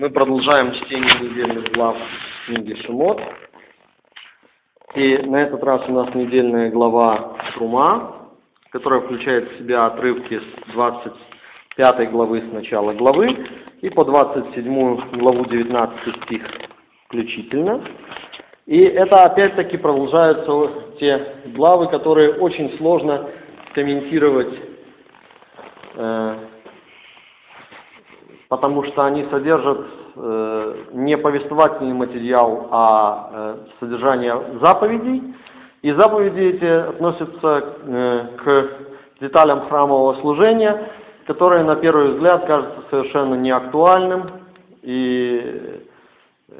Мы 0.00 0.10
продолжаем 0.10 0.72
чтение 0.74 1.10
недельных 1.28 1.72
глав 1.72 1.96
книги 2.46 2.72
Шимот. 2.82 3.20
И 4.94 5.16
на 5.26 5.42
этот 5.42 5.60
раз 5.64 5.88
у 5.88 5.92
нас 5.92 6.14
недельная 6.14 6.70
глава 6.70 7.36
Трума, 7.54 8.30
которая 8.70 9.00
включает 9.00 9.50
в 9.50 9.58
себя 9.58 9.86
отрывки 9.86 10.38
с 10.38 10.72
25 10.72 12.12
главы 12.12 12.42
с 12.42 12.52
начала 12.52 12.92
главы 12.92 13.44
и 13.80 13.90
по 13.90 14.04
27 14.04 15.18
главу 15.18 15.44
19 15.46 16.22
стих 16.26 16.44
включительно. 17.06 17.82
И 18.66 18.78
это 18.78 19.24
опять-таки 19.24 19.78
продолжаются 19.78 20.94
те 21.00 21.42
главы, 21.56 21.88
которые 21.88 22.34
очень 22.34 22.78
сложно 22.78 23.30
комментировать 23.74 24.60
э, 25.96 26.38
потому 28.48 28.82
что 28.84 29.04
они 29.04 29.24
содержат 29.30 29.86
э, 30.16 30.74
не 30.92 31.16
повествовательный 31.18 31.92
материал, 31.92 32.68
а 32.70 33.30
э, 33.32 33.56
содержание 33.80 34.58
заповедей. 34.60 35.34
И 35.82 35.92
заповеди 35.92 36.40
эти 36.40 36.64
относятся 36.64 37.64
э, 37.82 38.26
к 38.42 38.70
деталям 39.20 39.68
храмового 39.68 40.14
служения, 40.20 40.90
которые 41.26 41.62
на 41.62 41.76
первый 41.76 42.14
взгляд 42.14 42.46
кажутся 42.46 42.82
совершенно 42.90 43.34
неактуальным 43.34 44.30
и 44.82 45.82
э, 46.48 46.54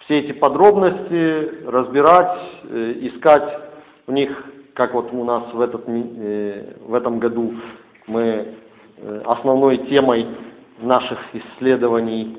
все 0.00 0.18
эти 0.18 0.32
подробности 0.32 1.64
разбирать, 1.66 2.40
э, 2.64 2.94
искать 3.02 3.60
в 4.08 4.12
них, 4.12 4.30
как 4.74 4.94
вот 4.94 5.12
у 5.12 5.22
нас 5.22 5.44
в, 5.52 5.60
этот, 5.60 5.84
э, 5.86 6.74
в 6.80 6.94
этом 6.94 7.20
году 7.20 7.54
мы 8.08 8.56
основной 9.24 9.78
темой 9.88 10.26
наших 10.80 11.18
исследований 11.32 12.38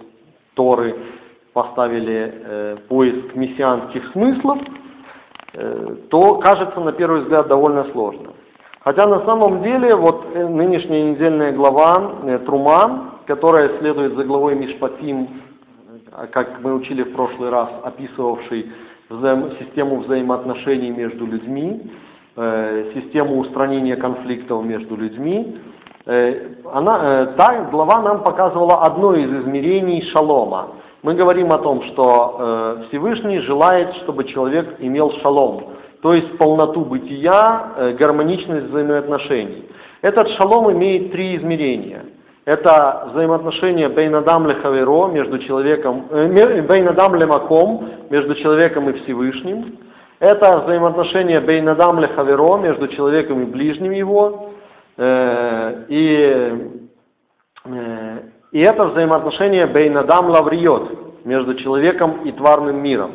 Торы 0.55 0.95
поставили 1.53 2.33
э, 2.33 2.77
поиск 2.87 3.35
мессианских 3.35 4.11
смыслов, 4.11 4.59
э, 5.53 5.95
то 6.09 6.35
кажется 6.35 6.79
на 6.79 6.91
первый 6.91 7.21
взгляд 7.21 7.47
довольно 7.47 7.85
сложно. 7.91 8.33
Хотя 8.81 9.07
на 9.07 9.23
самом 9.25 9.63
деле 9.63 9.95
вот 9.95 10.25
э, 10.33 10.47
нынешняя 10.47 11.11
недельная 11.11 11.51
глава 11.53 12.19
э, 12.23 12.39
Трума, 12.39 13.19
которая 13.25 13.77
следует 13.79 14.15
за 14.15 14.23
главой 14.23 14.55
Мишпатим, 14.55 15.27
э, 16.11 16.27
как 16.27 16.61
мы 16.61 16.73
учили 16.73 17.03
в 17.03 17.13
прошлый 17.13 17.49
раз, 17.49 17.69
описывавший 17.83 18.71
взаим, 19.09 19.51
систему 19.59 20.01
взаимоотношений 20.01 20.89
между 20.89 21.25
людьми, 21.25 21.91
э, 22.35 22.91
систему 22.95 23.39
устранения 23.39 23.95
конфликтов 23.95 24.65
между 24.65 24.95
людьми, 24.95 25.55
Э, 25.55 25.72
она, 26.05 26.99
э, 27.01 27.27
та 27.37 27.69
глава 27.71 28.01
нам 28.01 28.23
показывала 28.23 28.83
одно 28.83 29.13
из 29.13 29.31
измерений 29.31 30.01
шалома. 30.11 30.69
Мы 31.01 31.13
говорим 31.13 31.51
о 31.53 31.59
том, 31.59 31.83
что 31.83 32.35
э, 32.37 32.83
Всевышний 32.87 33.39
желает, 33.39 33.93
чтобы 33.97 34.25
человек 34.25 34.75
имел 34.79 35.11
шалом, 35.21 35.63
то 36.01 36.13
есть 36.13 36.37
полноту 36.37 36.81
бытия, 36.81 37.95
гармоничность 37.97 38.67
взаимоотношений. 38.67 39.69
Этот 40.01 40.27
шалом 40.31 40.71
имеет 40.73 41.13
три 41.13 41.37
измерения. 41.37 42.03
Это 42.45 43.07
взаимоотношения 43.13 43.87
бейнадам 43.87 44.45
лехаверо 44.47 45.07
между 45.07 45.39
человеком, 45.39 46.07
бейнадам 46.11 47.15
лемаком 47.15 47.89
между 48.09 48.35
человеком 48.35 48.89
и 48.89 48.93
Всевышним. 48.99 49.77
Это 50.19 50.59
взаимоотношения 50.59 51.39
бейнадам 51.39 51.99
лехаверо 51.99 52.57
между 52.57 52.89
человеком 52.89 53.43
и 53.43 53.45
ближним 53.45 53.91
его. 53.91 54.52
Э, 54.95 55.85
и, 55.87 56.69
э, 57.65 58.19
и 58.51 58.59
это 58.59 58.85
взаимоотношение 58.85 59.65
бейнадам 59.65 60.29
лавриот 60.29 61.25
между 61.25 61.55
человеком 61.55 62.21
и 62.25 62.31
тварным 62.31 62.81
миром. 62.83 63.11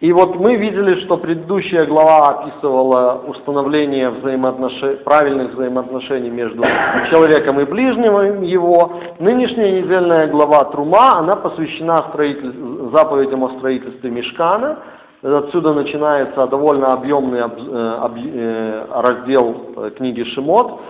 И 0.00 0.12
вот 0.12 0.34
мы 0.34 0.56
видели, 0.56 1.00
что 1.04 1.16
предыдущая 1.16 1.86
глава 1.86 2.28
описывала 2.30 3.22
установление 3.26 4.10
взаимоотнош... 4.10 4.72
правильных 5.04 5.54
взаимоотношений 5.54 6.30
между 6.30 6.62
человеком 7.10 7.60
и 7.60 7.64
ближним 7.64 8.42
его. 8.42 9.00
Нынешняя 9.20 9.80
недельная 9.80 10.26
глава 10.26 10.64
Трума, 10.64 11.18
она 11.18 11.36
посвящена 11.36 12.04
строитель... 12.10 12.90
заповедям 12.92 13.44
о 13.44 13.50
строительстве 13.56 14.10
Мешкана– 14.10 14.80
Отсюда 15.24 15.72
начинается 15.72 16.46
довольно 16.46 16.92
объемный 16.92 17.40
об, 17.40 17.58
э, 17.58 18.20
э, 18.26 18.86
раздел 18.90 19.72
э, 19.74 19.90
книги 19.96 20.22
Шимот. 20.22 20.82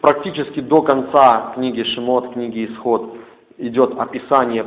Практически 0.00 0.58
до 0.58 0.82
конца 0.82 1.52
книги 1.54 1.84
Шимот, 1.84 2.32
книги 2.32 2.66
Исход, 2.66 3.14
идет 3.56 3.96
описание 3.96 4.64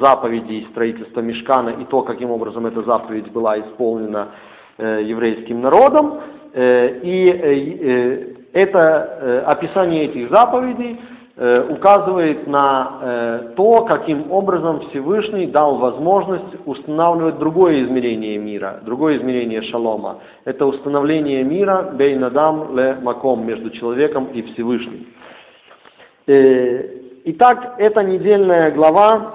заповедей 0.00 0.66
строительства 0.70 1.20
Мешкана 1.20 1.68
и 1.68 1.84
то, 1.84 2.00
каким 2.00 2.30
образом 2.30 2.64
эта 2.64 2.82
заповедь 2.82 3.30
была 3.30 3.60
исполнена 3.60 4.28
еврейским 4.78 5.60
народом. 5.60 6.20
И 6.54 8.34
это 8.54 9.42
описание 9.46 10.06
этих 10.06 10.30
заповедей– 10.30 10.98
указывает 11.68 12.46
на 12.46 12.98
э, 13.02 13.52
то, 13.56 13.84
каким 13.84 14.32
образом 14.32 14.88
Всевышний 14.88 15.46
дал 15.46 15.76
возможность 15.76 16.56
устанавливать 16.64 17.38
другое 17.38 17.84
измерение 17.84 18.38
мира, 18.38 18.80
другое 18.82 19.18
измерение 19.18 19.60
шалома. 19.60 20.20
Это 20.46 20.64
установление 20.64 21.44
мира 21.44 21.92
бейнадам 21.92 22.74
ле 22.74 22.96
маком 23.02 23.46
между 23.46 23.68
человеком 23.68 24.28
и 24.32 24.40
Всевышним. 24.44 25.08
Э, 26.26 27.00
итак, 27.26 27.74
эта 27.76 28.02
недельная 28.02 28.70
глава 28.70 29.34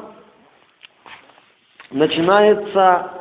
начинается 1.92 3.12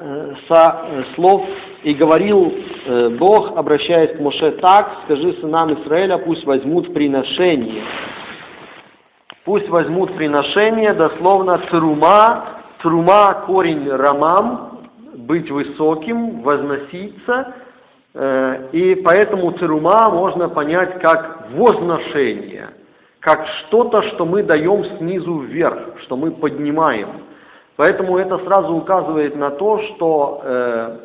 со 0.49 0.87
слов 1.17 1.43
«И 1.83 1.93
говорил 1.93 2.53
Бог, 3.19 3.57
обращаясь 3.57 4.17
к 4.17 4.21
Моше 4.21 4.53
так, 4.53 5.01
скажи 5.05 5.35
сынам 5.35 5.75
Израиля, 5.75 6.19
пусть 6.19 6.47
возьмут 6.47 6.95
приношение 6.95 7.83
Пусть 9.45 9.69
возьмут 9.71 10.15
приношение, 10.17 10.93
дословно 10.93 11.59
трума, 11.71 12.61
трума 12.83 13.43
корень 13.47 13.89
рамам, 13.91 14.81
быть 15.15 15.51
высоким, 15.51 16.43
возноситься, 16.43 17.55
э, 18.13 18.69
и 18.73 18.97
поэтому 18.97 19.53
трума 19.53 20.11
можно 20.11 20.51
понять 20.51 21.01
как 21.01 21.49
возношение, 21.53 22.69
как 23.21 23.47
что-то, 23.47 24.03
что 24.03 24.27
мы 24.27 24.43
даем 24.43 24.85
снизу 24.99 25.39
вверх, 25.39 25.99
что 26.03 26.17
мы 26.17 26.33
поднимаем. 26.33 27.09
Поэтому 27.77 28.19
это 28.19 28.39
сразу 28.41 28.75
указывает 28.75 29.37
на 29.37 29.53
то, 29.53 29.81
что 29.85 30.43
э, 30.45 30.97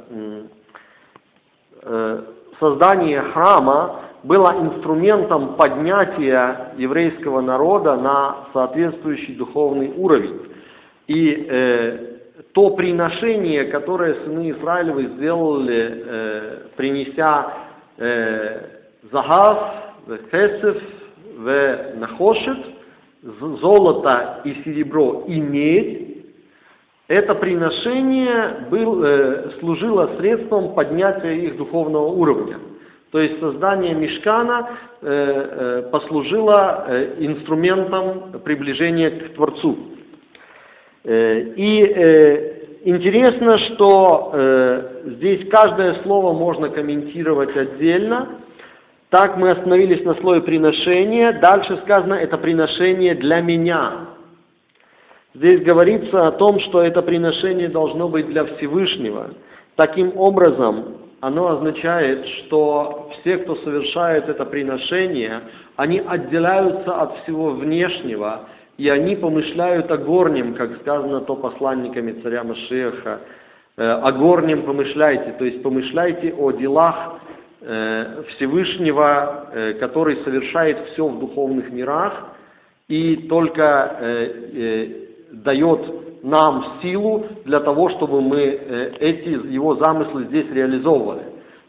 э, 1.83 2.21
создание 2.59 3.21
храма 3.21 4.01
было 4.25 4.55
инструментом 4.59 5.55
поднятия 5.55 6.73
еврейского 6.77 7.41
народа 7.41 7.95
на 7.95 8.47
соответствующий 8.53 9.35
духовный 9.35 9.93
уровень. 9.95 10.39
И 11.05 11.45
э, 11.47 11.97
то 12.53 12.71
приношение, 12.71 13.65
которое 13.65 14.15
сыны 14.25 14.49
Израилевы 14.49 15.03
сделали, 15.15 16.03
э, 16.05 16.57
принеся 16.75 17.53
э, 17.97 18.61
загаз, 19.11 19.59
хесев, 20.31 20.81
в 21.37 21.97
нахошет, 21.97 22.65
золото 23.21 24.41
и 24.43 24.53
серебро 24.63 25.25
и 25.27 25.39
медь, 25.39 26.25
это 27.07 27.35
приношение 27.35 28.65
был, 28.71 29.03
э, 29.03 29.51
служило 29.59 30.15
средством 30.17 30.73
поднятия 30.73 31.35
их 31.35 31.57
духовного 31.57 32.07
уровня. 32.07 32.57
То 33.15 33.21
есть 33.21 33.39
создание 33.39 33.93
мешкана 33.93 34.71
э, 35.01 35.07
э, 35.07 35.89
послужило 35.89 36.83
э, 36.85 37.13
инструментом 37.19 38.41
приближения 38.43 39.09
к 39.09 39.35
Творцу. 39.35 39.77
И 41.05 42.73
интересно, 42.83 43.57
что 43.57 44.33
здесь 45.05 45.47
каждое 45.49 46.03
слово 46.03 46.33
можно 46.33 46.67
комментировать 46.67 47.55
отдельно. 47.55 48.39
Так 49.11 49.37
мы 49.37 49.51
остановились 49.51 50.03
на 50.03 50.15
слое 50.15 50.41
приношения. 50.41 51.39
Дальше 51.39 51.77
сказано, 51.85 52.15
это 52.15 52.37
приношение 52.37 53.15
для 53.15 53.39
меня. 53.39 54.07
Здесь 55.35 55.61
говорится 55.61 56.27
о 56.27 56.31
том, 56.33 56.59
что 56.59 56.81
это 56.81 57.01
приношение 57.01 57.69
должно 57.69 58.09
быть 58.09 58.27
для 58.27 58.43
Всевышнего. 58.43 59.29
Таким 59.77 60.17
образом, 60.17 61.04
оно 61.25 61.47
означает, 61.47 62.27
что 62.27 63.09
все, 63.13 63.37
кто 63.39 63.55
совершает 63.55 64.29
это 64.29 64.45
приношение, 64.45 65.41
они 65.75 65.99
отделяются 65.99 67.01
от 67.01 67.17
всего 67.17 67.49
внешнего, 67.49 68.41
и 68.77 68.87
они 68.89 69.15
помышляют 69.15 69.89
о 69.89 69.97
горнем, 69.97 70.53
как 70.53 70.75
сказано 70.81 71.21
то 71.21 71.35
посланниками 71.35 72.11
царя 72.21 72.43
Машеха. 72.43 73.21
Э, 73.75 73.89
о 74.03 74.11
горнем 74.11 74.67
помышляйте, 74.67 75.33
то 75.39 75.45
есть 75.45 75.63
помышляйте 75.63 76.31
о 76.31 76.51
делах 76.51 77.19
э, 77.61 78.23
Всевышнего, 78.35 79.49
э, 79.51 79.73
который 79.79 80.17
совершает 80.17 80.77
все 80.89 81.07
в 81.07 81.19
духовных 81.19 81.71
мирах 81.71 82.35
и 82.87 83.15
только 83.27 83.97
дает 85.31 86.23
нам 86.23 86.79
силу 86.81 87.25
для 87.45 87.59
того, 87.59 87.89
чтобы 87.89 88.21
мы 88.21 88.39
э, 88.39 88.93
эти 88.99 89.29
его 89.29 89.75
замыслы 89.75 90.25
здесь 90.25 90.47
реализовывали. 90.51 91.23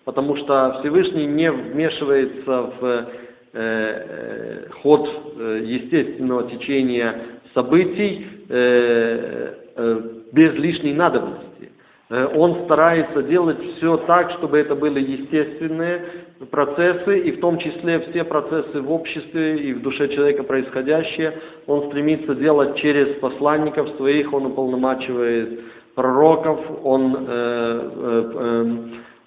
Потому 0.05 0.37
что 0.37 0.79
Всевышний 0.81 1.27
не 1.27 1.51
вмешивается 1.51 2.73
в 2.81 2.85
э, 2.85 3.07
э, 3.53 4.69
ход 4.83 5.09
естественного 5.37 6.51
течения 6.51 7.23
событий 7.55 8.27
без 10.33 10.55
лишней 10.55 10.95
надобности. 10.95 11.46
Э, 12.09 12.29
он 12.35 12.65
старается 12.65 13.23
делать 13.23 13.59
все 13.77 13.97
так, 13.99 14.31
чтобы 14.33 14.59
это 14.59 14.75
были 14.75 15.01
естественные 15.01 16.03
процессы, 16.51 17.19
и 17.21 17.33
в 17.33 17.41
том 17.41 17.59
числе 17.59 18.01
все 18.01 18.25
процессы 18.25 18.81
в 18.81 18.93
обществе 18.93 19.59
и 19.59 19.73
в 19.73 19.83
душе 19.83 20.09
человека 20.09 20.43
происходящие, 20.45 21.41
он 21.67 21.89
стремится 21.89 22.35
делать 22.35 22.77
через 22.77 23.17
посланников 23.19 23.89
своих, 23.97 24.33
он 24.33 24.47
уполномачивает 24.47 25.61
пророков, 25.95 26.61
он 26.85 27.17
э, 27.17 27.91
э, 27.95 28.77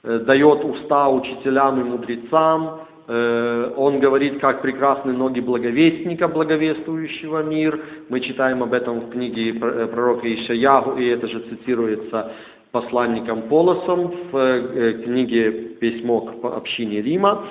э, 0.03 0.19
дает 0.19 0.63
уста 0.63 1.09
учителям 1.09 1.81
и 1.81 1.83
мудрецам, 1.83 2.81
э, 3.07 3.73
он 3.75 3.99
говорит, 3.99 4.39
как 4.39 4.61
прекрасны 4.61 5.11
ноги 5.11 5.39
благовестника, 5.39 6.27
благовествующего 6.27 7.41
мир. 7.43 7.81
Мы 8.07 8.19
читаем 8.21 8.61
об 8.61 8.73
этом 8.73 9.01
в 9.01 9.09
книге 9.09 9.53
пророка 9.53 10.31
Ишаягу, 10.31 10.97
и 10.97 11.07
это 11.07 11.27
же 11.27 11.39
цитируется 11.49 12.31
посланником 12.71 13.43
Полосом 13.43 14.13
в 14.31 14.37
э, 14.37 15.03
книге 15.03 15.51
«Письмо 15.79 16.21
к 16.21 16.45
общине 16.45 17.01
Рима». 17.01 17.45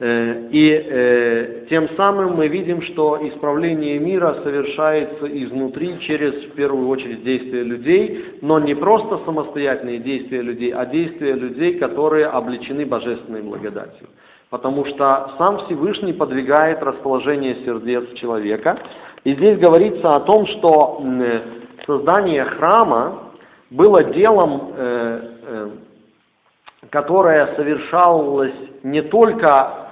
Э, 0.00 0.48
и 0.50 0.70
э, 0.70 1.66
тем 1.68 1.88
самым 1.96 2.36
мы 2.36 2.48
видим, 2.48 2.80
что 2.82 3.18
исправление 3.28 3.98
мира 3.98 4.38
совершается 4.42 5.26
изнутри 5.26 5.98
через, 6.00 6.34
в 6.44 6.52
первую 6.52 6.88
очередь, 6.88 7.24
действия 7.24 7.62
людей, 7.62 8.36
но 8.40 8.58
не 8.58 8.74
просто 8.74 9.20
самостоятельные 9.26 9.98
действия 9.98 10.40
людей, 10.40 10.72
а 10.72 10.86
действия 10.86 11.34
людей, 11.34 11.78
которые 11.78 12.26
облечены 12.26 12.86
божественной 12.86 13.42
благодатью. 13.42 14.08
Потому 14.48 14.86
что 14.86 15.32
сам 15.36 15.58
Всевышний 15.66 16.14
подвигает 16.14 16.82
расположение 16.82 17.56
сердец 17.66 18.14
человека. 18.14 18.78
И 19.24 19.34
здесь 19.34 19.58
говорится 19.58 20.14
о 20.14 20.20
том, 20.20 20.46
что 20.46 21.04
создание 21.84 22.44
храма, 22.44 23.27
было 23.70 24.04
делом, 24.04 24.72
э, 24.74 25.20
э, 25.42 25.70
которое 26.90 27.54
совершалось 27.54 28.54
не 28.82 29.02
только 29.02 29.90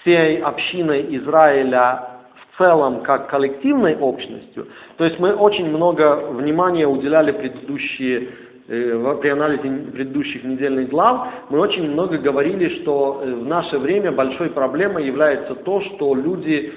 всей 0.00 0.40
общиной 0.42 1.16
Израиля 1.16 2.02
в 2.34 2.58
целом 2.58 3.02
как 3.02 3.28
коллективной 3.28 3.96
общностью. 3.96 4.68
То 4.96 5.04
есть 5.04 5.18
мы 5.18 5.34
очень 5.34 5.68
много 5.68 6.28
внимания 6.30 6.86
уделяли 6.86 7.32
предыдущие 7.32 8.28
э, 8.68 9.18
при 9.22 9.28
анализе 9.28 9.62
предыдущих 9.92 10.44
недельных 10.44 10.90
глав, 10.90 11.28
мы 11.48 11.58
очень 11.58 11.90
много 11.90 12.18
говорили, 12.18 12.80
что 12.82 13.22
в 13.24 13.46
наше 13.46 13.78
время 13.78 14.12
большой 14.12 14.50
проблемой 14.50 15.06
является 15.06 15.54
то, 15.54 15.80
что 15.80 16.14
люди 16.14 16.72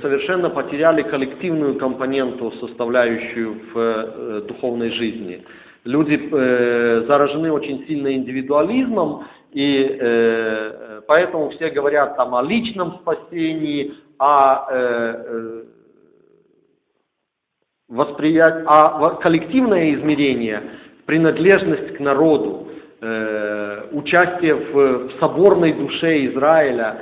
совершенно 0.00 0.48
потеряли 0.48 1.02
коллективную 1.02 1.76
компоненту, 1.76 2.52
составляющую 2.60 3.56
в 3.72 4.42
духовной 4.46 4.90
жизни. 4.90 5.42
Люди 5.84 6.28
э, 6.30 7.04
заражены 7.06 7.50
очень 7.50 7.84
сильно 7.86 8.14
индивидуализмом, 8.14 9.24
и 9.50 9.98
э, 10.00 11.00
поэтому 11.08 11.50
все 11.50 11.70
говорят 11.70 12.16
там 12.16 12.34
о 12.34 12.42
личном 12.42 13.00
спасении, 13.00 13.94
о 14.18 14.66
э, 14.70 15.14
э 15.26 15.64
восприятии, 17.88 18.64
о 18.64 19.10
коллективное 19.16 19.94
измерение, 19.94 20.62
принадлежность 21.04 21.96
к 21.96 22.00
народу, 22.00 22.68
э, 23.02 23.88
участие 23.92 24.54
в, 24.54 25.08
в 25.08 25.20
соборной 25.20 25.74
душе 25.74 26.26
Израиля, 26.26 26.96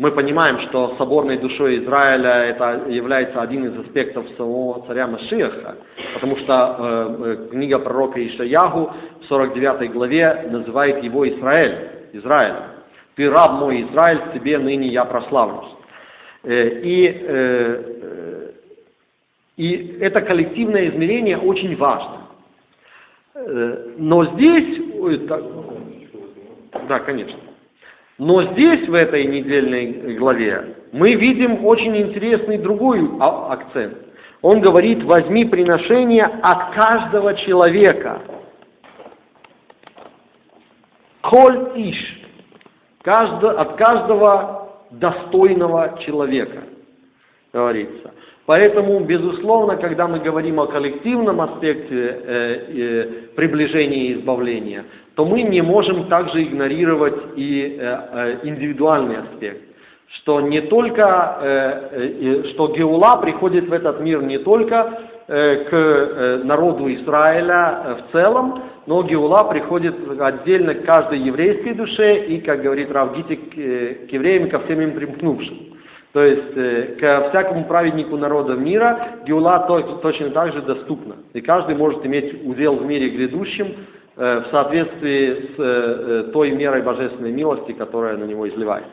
мы 0.00 0.12
понимаем, 0.12 0.60
что 0.60 0.96
соборной 0.96 1.36
душой 1.36 1.84
Израиля 1.84 2.30
это 2.46 2.88
является 2.88 3.42
один 3.42 3.66
из 3.66 3.78
аспектов 3.80 4.26
самого 4.38 4.86
царя 4.86 5.06
Машиаха, 5.06 5.76
потому 6.14 6.38
что 6.38 6.76
э, 6.78 7.16
э 7.22 7.48
книга 7.50 7.78
пророка 7.78 8.26
Ишаягу 8.26 8.94
в 9.20 9.24
49 9.26 9.92
главе 9.92 10.46
называет 10.50 11.04
его 11.04 11.28
Израиль, 11.28 11.90
Израиль. 12.14 12.54
Ты 13.14 13.28
раб 13.28 13.60
мой 13.60 13.82
Израиль, 13.82 14.22
тебе 14.32 14.56
ныне 14.56 14.88
я 14.88 15.04
прославлюсь. 15.04 15.70
Э, 16.44 16.80
и, 16.80 17.06
э, 17.06 17.82
э 18.02 18.50
и 19.58 19.98
это 20.00 20.22
коллективное 20.22 20.88
измерение 20.88 21.36
очень 21.36 21.76
важно. 21.76 22.20
Но 23.98 24.24
здесь, 24.24 24.80
да, 26.88 27.00
конечно. 27.00 27.49
Но 28.20 28.42
здесь, 28.52 28.86
в 28.86 28.92
этой 28.92 29.24
недельной 29.24 30.14
главе, 30.18 30.76
мы 30.92 31.14
видим 31.14 31.64
очень 31.64 31.96
интересный 31.96 32.58
другой 32.58 33.00
а, 33.18 33.54
акцент. 33.54 33.96
Он 34.42 34.60
говорит, 34.60 35.02
возьми 35.04 35.46
приношение 35.46 36.24
от 36.24 36.74
каждого 36.74 37.32
человека. 37.32 38.20
Коль 41.22 41.72
иш. 41.76 42.20
от 43.06 43.76
каждого 43.76 44.70
достойного 44.90 45.98
человека, 46.04 46.64
говорится. 47.54 48.12
Поэтому, 48.50 48.98
безусловно, 48.98 49.76
когда 49.76 50.08
мы 50.08 50.18
говорим 50.18 50.58
о 50.58 50.66
коллективном 50.66 51.40
аспекте 51.40 51.94
э, 51.94 52.64
э, 52.66 53.04
приближения 53.36 54.08
и 54.08 54.12
избавления, 54.14 54.86
то 55.14 55.24
мы 55.24 55.42
не 55.42 55.62
можем 55.62 56.08
также 56.08 56.42
игнорировать 56.42 57.14
и 57.36 57.78
э, 57.78 57.98
э, 58.12 58.38
индивидуальный 58.42 59.18
аспект. 59.18 59.60
Что 60.08 60.40
не 60.40 60.62
только, 60.62 61.38
э, 61.40 62.42
что 62.50 62.74
Геула 62.74 63.18
приходит 63.22 63.68
в 63.68 63.72
этот 63.72 64.00
мир 64.00 64.20
не 64.20 64.38
только 64.38 64.98
к 65.28 66.40
народу 66.42 66.92
Израиля 66.92 67.98
в 68.00 68.12
целом, 68.12 68.64
но 68.86 69.04
Геула 69.04 69.44
приходит 69.44 69.94
отдельно 70.20 70.74
к 70.74 70.84
каждой 70.84 71.20
еврейской 71.20 71.72
душе 71.72 72.26
и, 72.26 72.40
как 72.40 72.62
говорит 72.62 72.90
Равгити, 72.90 73.36
к 73.36 74.12
евреям, 74.12 74.50
ко 74.50 74.58
всем 74.58 74.80
им 74.80 74.90
примкнувшим. 74.90 75.70
То 76.12 76.24
есть 76.24 76.98
ко 76.98 77.28
всякому 77.30 77.64
праведнику 77.66 78.16
народа 78.16 78.54
мира 78.54 79.18
Геула 79.24 79.60
точно 80.02 80.30
так 80.30 80.52
же 80.52 80.62
доступна. 80.62 81.16
И 81.34 81.40
каждый 81.40 81.76
может 81.76 82.04
иметь 82.04 82.44
удел 82.44 82.76
в 82.76 82.84
мире 82.84 83.10
грядущем, 83.10 83.76
Э, 84.20 84.40
в 84.40 84.50
соответствии 84.50 85.32
с 85.32 85.58
э, 85.58 86.24
э, 86.28 86.30
той 86.32 86.50
мерой 86.50 86.82
божественной 86.82 87.32
милости, 87.32 87.72
которая 87.72 88.18
на 88.18 88.24
него 88.24 88.46
изливается. 88.46 88.90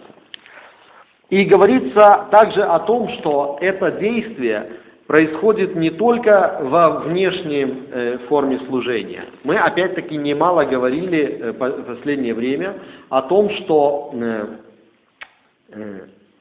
И 1.29 1.43
говорится 1.43 2.27
также 2.31 2.62
о 2.62 2.79
том, 2.79 3.09
что 3.09 3.57
это 3.59 3.91
действие 3.91 4.69
происходит 5.05 5.75
не 5.75 5.89
только 5.89 6.59
во 6.62 7.01
внешней 7.01 8.17
форме 8.29 8.59
служения. 8.67 9.25
Мы 9.43 9.57
опять-таки 9.57 10.15
немало 10.15 10.63
говорили 10.63 11.53
в 11.57 11.83
последнее 11.83 12.33
время 12.33 12.75
о 13.09 13.21
том, 13.24 13.50
что 13.50 14.13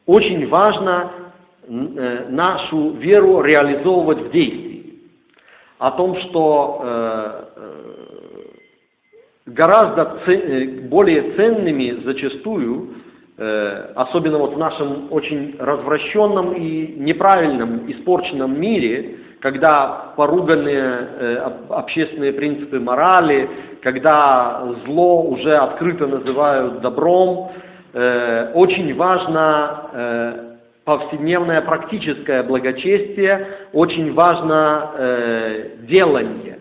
очень 0.07 0.49
важно 0.49 1.13
нашу 1.69 2.91
веру 2.93 3.43
реализовывать 3.43 4.29
в 4.29 4.31
действии. 4.31 5.01
О 5.79 5.91
том, 5.91 6.17
что 6.21 7.47
гораздо 9.47 10.19
э, 10.27 10.81
более 10.89 11.33
ценными 11.33 12.03
зачастую, 12.05 12.95
э, 13.39 13.93
особенно 13.95 14.39
вот 14.39 14.55
в 14.55 14.59
нашем 14.59 15.13
очень 15.13 15.57
развращенном 15.59 16.55
и 16.55 16.95
неправильном, 16.99 17.91
испорченном 17.91 18.61
мире, 18.61 19.19
когда 19.41 20.13
поруганы 20.17 20.69
э, 20.69 21.37
общественные 21.69 22.33
принципы 22.33 22.81
морали, 22.81 23.49
когда 23.83 24.75
зло 24.85 25.23
уже 25.23 25.57
открыто 25.57 26.07
называют 26.09 26.81
добром, 26.81 27.53
очень 27.93 28.95
важно 28.95 30.59
повседневное 30.85 31.63
практическое 31.63 32.43
благочестие, 32.43 33.49
очень 33.73 34.13
важно 34.13 35.75
делание. 35.89 36.57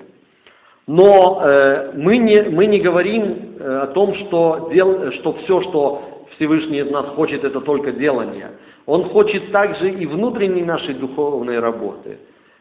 Но 0.88 1.41
э, 1.44 1.94
мы, 1.96 2.17
не, 2.17 2.41
мы 2.44 2.67
не 2.67 2.79
говорим 2.79 3.58
э, 3.60 3.79
о 3.84 3.88
том, 3.88 4.13
что, 4.15 4.70
дел, 4.72 5.12
что 5.13 5.34
все, 5.34 5.62
что 5.62 6.27
Всевышний 6.36 6.79
из 6.79 6.91
нас 6.91 7.08
хочет, 7.08 7.44
это 7.44 7.60
только 7.62 7.91
делание. 7.91 8.51
Он 8.86 9.05
хочет 9.05 9.51
также 9.51 9.89
и 9.89 10.05
внутренней 10.05 10.62
нашей 10.62 10.94
духовной 10.94 11.60
работы. 11.60 12.20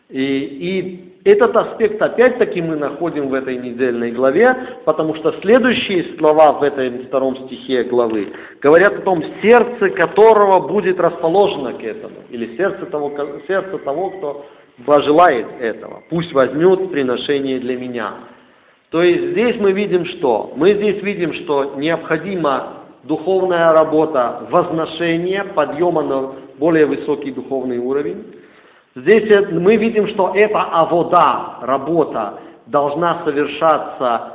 И, 0.08 0.22
и 0.22 1.13
этот 1.24 1.56
аспект 1.56 2.00
опять-таки 2.02 2.60
мы 2.60 2.76
находим 2.76 3.28
в 3.30 3.34
этой 3.34 3.56
недельной 3.56 4.12
главе, 4.12 4.54
потому 4.84 5.14
что 5.14 5.32
следующие 5.40 6.18
слова 6.18 6.52
в 6.52 6.62
этой 6.62 6.90
втором 7.04 7.36
стихе 7.46 7.84
главы 7.84 8.28
говорят 8.60 8.98
о 8.98 9.02
том, 9.02 9.24
сердце 9.40 9.88
которого 9.88 10.68
будет 10.68 11.00
расположено 11.00 11.72
к 11.72 11.82
этому, 11.82 12.16
или 12.28 12.56
сердце 12.58 12.84
того, 12.86 13.10
сердце 13.48 13.78
того 13.78 14.10
кто 14.10 14.46
пожелает 14.84 15.46
этого. 15.60 16.02
Пусть 16.10 16.32
возьмет 16.34 16.90
приношение 16.90 17.58
для 17.58 17.78
меня. 17.78 18.12
То 18.90 19.02
есть 19.02 19.30
здесь 19.30 19.56
мы 19.58 19.72
видим 19.72 20.04
что? 20.04 20.52
Мы 20.56 20.74
здесь 20.74 21.02
видим, 21.02 21.32
что 21.32 21.74
необходима 21.76 22.84
духовная 23.04 23.72
работа 23.72 24.46
возношения, 24.50 25.44
подъема 25.54 26.02
на 26.02 26.32
более 26.58 26.86
высокий 26.86 27.30
духовный 27.30 27.78
уровень. 27.78 28.24
Здесь 28.96 29.48
мы 29.50 29.76
видим, 29.76 30.06
что 30.08 30.32
эта 30.34 30.60
авода, 30.60 31.58
работа, 31.62 32.38
должна 32.66 33.24
совершаться 33.24 34.32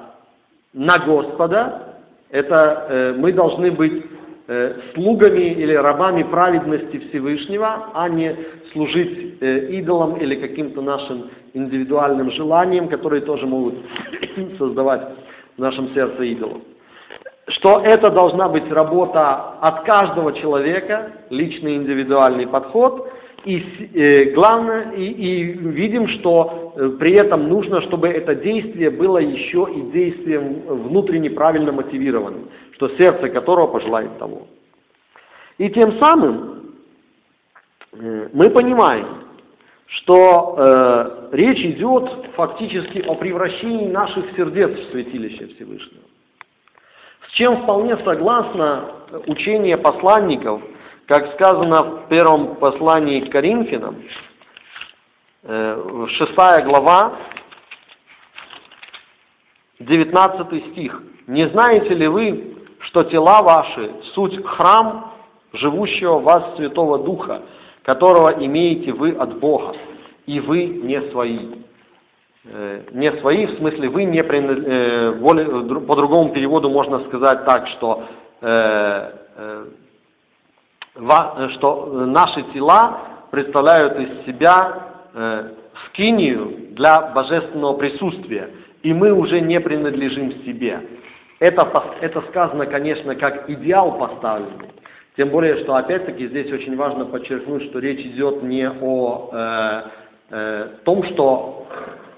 на 0.73 0.99
Господа. 0.99 1.95
Это 2.29 2.87
э, 2.89 3.13
мы 3.17 3.31
должны 3.31 3.71
быть 3.71 4.03
э, 4.47 4.75
слугами 4.93 5.53
или 5.53 5.73
рабами 5.73 6.23
праведности 6.23 6.97
Всевышнего, 7.07 7.87
а 7.93 8.09
не 8.09 8.35
служить 8.73 9.41
э, 9.41 9.67
идолам 9.77 10.17
или 10.17 10.35
каким-то 10.35 10.81
нашим 10.81 11.29
индивидуальным 11.53 12.29
желаниям, 12.31 12.89
которые 12.89 13.21
тоже 13.21 13.47
могут 13.47 13.75
создавать 14.57 15.07
в 15.55 15.61
нашем 15.61 15.93
сердце 15.93 16.23
идолов 16.23 16.61
что 17.49 17.79
это 17.79 18.11
должна 18.11 18.47
быть 18.47 18.71
работа 18.71 19.55
от 19.59 19.83
каждого 19.83 20.33
человека, 20.33 21.13
личный 21.31 21.77
индивидуальный 21.77 22.45
подход, 22.45 23.09
и 23.46 23.89
э, 23.93 24.31
главное, 24.31 24.91
и, 24.91 25.03
и 25.03 25.43
видим, 25.43 26.08
что 26.08 26.74
э, 26.75 26.89
при 27.00 27.13
этом 27.13 27.48
нужно, 27.48 27.81
чтобы 27.81 28.10
это 28.10 28.36
действие 28.36 28.89
было 28.89 29.17
еще 29.17 29.67
и 29.74 29.91
действием 29.91 30.62
внутренне 30.67 31.29
правильно 31.29 31.72
мотивированным, 31.72 32.50
что 32.74 32.89
сердце 32.98 33.29
которого 33.29 33.67
пожелает 33.67 34.17
того. 34.19 34.48
И 35.58 35.69
тем 35.69 36.00
самым 36.00 36.74
э, 37.93 38.29
мы 38.34 38.50
понимаем, 38.50 39.08
что 39.88 40.55
э, 40.58 41.29
речь 41.31 41.60
идет 41.60 42.10
фактически 42.36 43.00
о 43.08 43.15
превращении 43.15 43.88
наших 43.88 44.25
сердец 44.36 44.72
в 44.72 44.91
святилище 44.91 45.48
Всевышнего. 45.48 46.03
С 47.27 47.31
чем 47.34 47.63
вполне 47.63 47.98
согласно 47.98 48.86
учение 49.27 49.77
посланников, 49.77 50.62
как 51.09 51.33
сказано 51.33 51.83
в 51.83 52.07
первом 52.07 52.55
послании 52.57 53.21
к 53.21 53.31
Коринфянам, 53.31 53.95
6 55.43 55.47
э, 55.47 56.61
глава, 56.61 57.13
19 59.79 60.71
стих. 60.71 61.01
«Не 61.25 61.49
знаете 61.49 61.95
ли 61.95 62.07
вы, 62.07 62.57
что 62.81 63.03
тела 63.05 63.41
ваши– 63.41 63.91
суть 64.13 64.45
храм 64.45 65.15
живущего 65.53 66.19
в 66.19 66.23
вас 66.25 66.55
Святого 66.57 66.99
Духа, 66.99 67.41
которого 67.81 68.29
имеете 68.45 68.91
вы 68.93 69.13
от 69.13 69.39
Бога, 69.39 69.73
и 70.27 70.39
вы 70.39 70.67
не 70.67 71.01
свои?» 71.09 71.55
Э, 72.45 72.83
не 72.91 73.11
свои, 73.13 73.47
в 73.47 73.57
смысле 73.57 73.89
вы 73.89 74.03
не 74.03 74.19
э, 74.19 75.13
по 75.87 75.95
другому 75.95 76.29
переводу 76.33 76.69
можно 76.69 76.99
сказать 77.07 77.45
так, 77.45 77.67
что, 77.69 78.03
что 81.53 82.05
наши 82.05 82.43
тела 82.53 82.99
представляют 83.31 83.97
из 83.99 84.25
себя 84.25 84.87
скинию 85.87 86.69
для 86.71 87.01
божественного 87.13 87.77
присутствия, 87.77 88.49
и 88.83 88.93
мы 88.93 89.11
уже 89.11 89.41
не 89.41 89.59
принадлежим 89.59 90.31
себе. 90.43 90.81
Это, 91.39 91.71
это 92.01 92.21
сказано, 92.29 92.65
конечно, 92.65 93.15
как 93.15 93.49
идеал 93.49 93.97
поставленный. 93.97 94.69
Тем 95.15 95.29
более, 95.29 95.57
что 95.63 95.75
опять-таки 95.75 96.27
здесь 96.27 96.51
очень 96.51 96.75
важно 96.75 97.05
подчеркнуть, 97.05 97.63
что 97.63 97.79
речь 97.79 98.05
идет 98.05 98.43
не 98.43 98.69
о 98.69 99.29
э, 99.33 99.81
э, 100.29 100.67
том, 100.85 101.03
что 101.03 101.67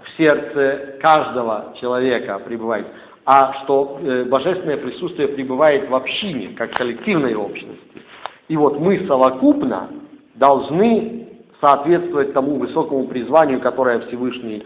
в 0.04 0.18
сердце 0.18 0.98
каждого 1.02 1.74
человека 1.80 2.40
пребывает, 2.40 2.86
а 3.26 3.54
что 3.64 4.00
э, 4.02 4.26
божественное 4.26 4.78
присутствие 4.78 5.30
пребывает 5.30 5.90
в 5.90 5.96
общине, 5.96 6.56
как 6.56 6.74
коллективной 6.74 7.34
общности. 7.34 8.04
И 8.52 8.58
вот 8.58 8.82
мы 8.82 9.08
совокупно 9.08 9.88
должны 10.36 11.26
соответствовать 11.62 12.34
тому 12.34 12.58
высокому 12.58 13.08
призванию, 13.08 13.62
которое 13.62 14.00
Всевышний, 14.02 14.62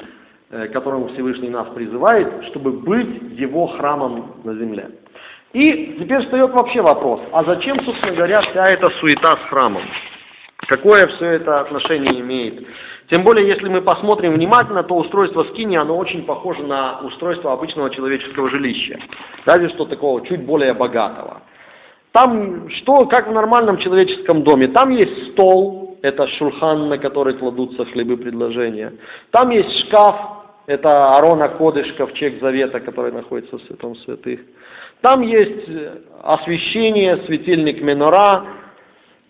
э, 0.50 0.70
которому 0.70 1.10
Всевышний 1.10 1.50
нас 1.50 1.68
призывает, 1.68 2.46
чтобы 2.46 2.72
быть 2.72 3.22
его 3.38 3.68
храмом 3.68 4.38
на 4.44 4.56
земле. 4.56 4.90
И 5.54 5.98
теперь 6.00 6.22
встает 6.22 6.50
вообще 6.50 6.82
вопрос, 6.82 7.22
а 7.32 7.44
зачем, 7.44 7.80
собственно 7.86 8.16
говоря, 8.16 8.42
вся 8.42 8.66
эта 8.66 8.90
суета 8.90 9.38
с 9.38 9.50
храмом? 9.50 9.84
Какое 10.68 11.06
все 11.06 11.26
это 11.34 11.60
отношение 11.60 12.20
имеет 12.22 12.66
тем 13.12 13.22
более, 13.22 13.48
если 13.48 13.70
мы 13.70 13.84
посмотрим 13.84 14.34
внимательно, 14.34 14.82
то 14.82 14.96
устройство 14.96 15.44
скини, 15.44 15.76
оно 15.76 15.96
очень 15.96 16.26
похоже 16.26 16.64
на 16.64 17.02
устройство 17.02 17.54
обычного 17.54 17.92
человеческого 17.92 18.50
жилища. 18.50 19.00
Разве 19.46 19.70
что 19.70 19.86
такого 19.86 20.26
чуть 20.26 20.44
более 20.44 20.74
богатого. 20.74 21.44
Там 22.16 22.70
что, 22.70 23.06
как 23.08 23.28
в 23.28 23.34
нормальном 23.34 23.78
человеческом 23.78 24.44
доме, 24.44 24.70
там 24.70 24.90
есть 24.90 25.34
стол, 25.34 25.98
это 26.02 26.26
шурхан, 26.30 26.88
на 26.88 26.98
который 26.98 27.34
кладутся 27.34 27.84
хлебы 27.84 28.16
предложения. 28.16 28.94
Там 29.32 29.50
есть 29.50 29.70
шкаф, 29.82 30.16
это 30.66 31.18
Арона 31.18 31.50
Кодыш, 31.50 31.92
ковчег 31.98 32.40
Завета, 32.40 32.80
который 32.80 33.12
находится 33.12 33.58
в 33.58 33.62
Святом 33.64 33.98
Святых. 33.98 34.40
Там 35.02 35.24
есть 35.24 35.68
освещение, 36.24 37.18
светильник 37.26 37.82
Менора, 37.82 38.46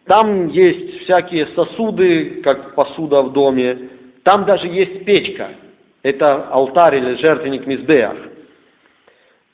там 0.06 0.50
есть 0.50 1.06
всякие 1.06 1.48
сосуды, 1.56 2.42
как 2.44 2.76
посуда 2.76 3.24
в 3.24 3.34
доме. 3.34 3.90
Там 4.22 4.46
даже 4.46 4.68
есть 4.68 5.06
печка. 5.06 5.48
Это 6.04 6.50
алтарь 6.50 6.98
или 6.98 7.16
жертвенник 7.16 7.66
Мизбеах. 7.66 8.18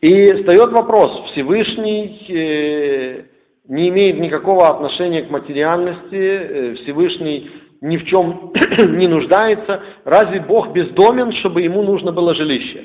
И 0.02 0.34
встает 0.34 0.72
вопрос, 0.72 1.30
Всевышний 1.32 2.26
э, 2.28 3.24
не 3.68 3.90
имеет 3.90 4.20
никакого 4.20 4.68
отношения 4.68 5.22
к 5.22 5.30
материальности, 5.30 6.16
э, 6.16 6.74
Всевышний 6.76 7.52
ни 7.82 7.98
в 7.98 8.06
чем 8.06 8.52
не 8.98 9.08
нуждается. 9.08 9.82
Разве 10.04 10.40
Бог 10.40 10.74
бездомен, 10.74 11.32
чтобы 11.34 11.62
ему 11.62 11.84
нужно 11.84 12.12
было 12.12 12.34
жилище? 12.34 12.84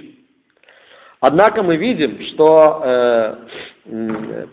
Однако 1.20 1.62
мы 1.62 1.76
видим, 1.76 2.20
что 2.34 2.82
э, 2.84 3.34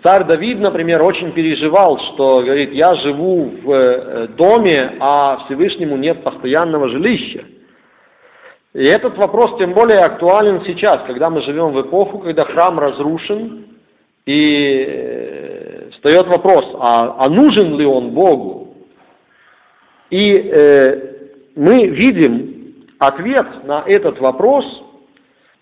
царь 0.01 0.23
Давид, 0.23 0.59
например, 0.59 1.03
очень 1.03 1.33
переживал, 1.33 1.99
что, 2.13 2.41
говорит, 2.43 2.71
я 2.71 2.95
живу 2.95 3.51
в 3.61 3.71
э, 3.71 4.27
доме, 4.37 4.93
а 5.01 5.43
Всевышнему 5.45 5.97
нет 5.97 6.23
постоянного 6.23 6.87
жилища. 6.87 7.43
И 8.73 8.83
этот 8.83 9.17
вопрос 9.17 9.57
тем 9.59 9.73
более 9.73 9.99
актуален 9.99 10.63
сейчас, 10.65 11.03
когда 11.05 11.29
мы 11.29 11.41
живем 11.41 11.71
в 11.71 11.81
эпоху, 11.81 12.19
когда 12.19 12.45
храм 12.45 12.79
разрушен, 12.79 13.65
и 14.25 14.85
э, 14.87 15.89
встает 15.91 16.27
вопрос, 16.27 16.65
а, 16.79 17.17
а 17.19 17.29
нужен 17.29 17.77
ли 17.77 17.85
он 17.85 18.11
Богу? 18.11 18.75
И 20.09 20.33
э, 20.33 21.13
мы 21.55 21.87
видим 21.87 22.75
ответ 22.99 23.65
на 23.65 23.83
этот 23.85 24.19
вопрос– 24.19 24.65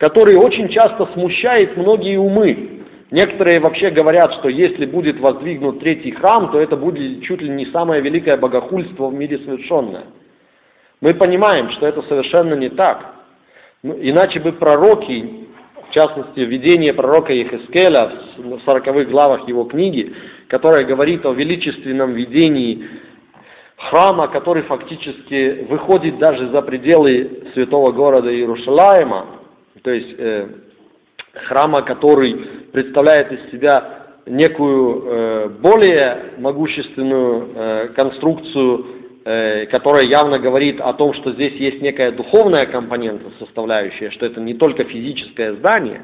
который 0.01 0.35
очень 0.35 0.67
часто 0.69 1.05
смущает 1.13 1.77
многие 1.77 2.17
умы. 2.17 2.81
Некоторые 3.11 3.59
вообще 3.59 3.91
говорят, 3.91 4.33
что 4.33 4.49
если 4.49 4.87
будет 4.87 5.19
воздвигнут 5.19 5.79
третий 5.79 6.09
храм, 6.09 6.51
то 6.51 6.59
это 6.59 6.75
будет 6.75 7.21
чуть 7.21 7.39
ли 7.39 7.49
не 7.49 7.67
самое 7.67 8.01
великое 8.01 8.35
богохульство 8.35 9.09
в 9.09 9.13
мире 9.13 9.37
совершенное. 9.37 10.05
Мы 11.01 11.15
понимаем, 11.15 11.71
что 11.71 11.87
это 11.87 12.03
совершенно 12.03 12.53
не 12.53 12.69
так. 12.69 13.15
Ну, 13.81 13.97
иначе 13.99 14.39
бы 14.39 14.53
пророки, 14.53 15.47
в 15.89 15.93
частности, 15.93 16.41
видение 16.41 16.93
пророка 16.93 17.33
Ехескеля 17.33 18.11
в 18.37 18.59
40 18.59 19.09
главах 19.09 19.47
его 19.47 19.63
книги, 19.63 20.13
которая 20.47 20.85
говорит 20.85 21.25
о 21.25 21.33
величественном 21.33 22.13
видении 22.13 22.87
храма, 23.77 24.27
который 24.27 24.61
фактически 24.61 25.65
выходит 25.67 26.19
даже 26.19 26.49
за 26.49 26.61
пределы 26.61 27.45
святого 27.55 27.91
города 27.91 28.31
Иерусалима, 28.31 29.25
то 29.81 29.89
есть 29.89 30.13
э, 30.19 30.49
храма, 31.47 31.81
который 31.81 32.35
представляет 32.71 33.31
из 33.31 33.49
себя 33.49 34.05
некую 34.27 35.03
э, 35.03 35.49
более 35.61 36.33
могущественную 36.37 37.49
э, 37.55 37.87
конструкцию, 37.95 39.00
которая 39.23 40.05
явно 40.05 40.39
говорит 40.39 40.81
о 40.81 40.93
том, 40.93 41.13
что 41.13 41.31
здесь 41.31 41.53
есть 41.53 41.81
некая 41.81 42.11
духовная 42.11 42.65
компонента 42.65 43.29
составляющая, 43.37 44.09
что 44.09 44.25
это 44.25 44.39
не 44.41 44.55
только 44.55 44.83
физическое 44.83 45.53
здание. 45.53 46.01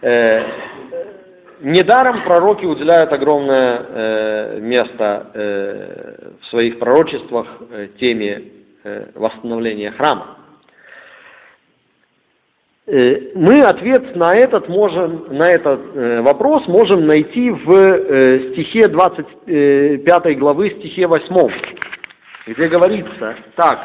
Э, 0.00 0.42
недаром 1.60 2.24
пророки 2.24 2.64
уделяют 2.64 3.12
огромное 3.12 3.82
э, 3.86 4.58
место 4.60 5.30
э, 5.34 6.30
в 6.40 6.46
своих 6.46 6.78
пророчествах 6.78 7.46
э, 7.70 7.88
теме 7.98 8.42
э, 8.84 9.06
восстановления 9.14 9.90
храма. 9.92 10.38
Э, 12.86 13.32
мы 13.34 13.60
ответ 13.60 14.14
на 14.14 14.36
этот, 14.36 14.68
можем, 14.68 15.26
на 15.30 15.46
этот 15.48 15.80
э, 15.94 16.20
вопрос 16.20 16.68
можем 16.68 17.06
найти 17.06 17.50
в 17.50 17.70
э, 17.72 18.52
стихе 18.52 18.88
25 18.88 20.38
главы, 20.38 20.70
стихе 20.70 21.06
8, 21.06 21.50
где 22.46 22.68
говорится 22.68 23.36
так. 23.56 23.80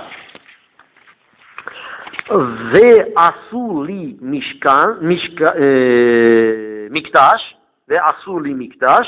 Ве 2.30 3.12
асули 3.16 4.18
мишкан, 4.20 5.00
мишка, 5.02 5.54
э, 5.56 6.88
микташ, 6.90 7.42
ве 7.88 7.98
асули 7.98 8.54
микташ, 8.54 9.08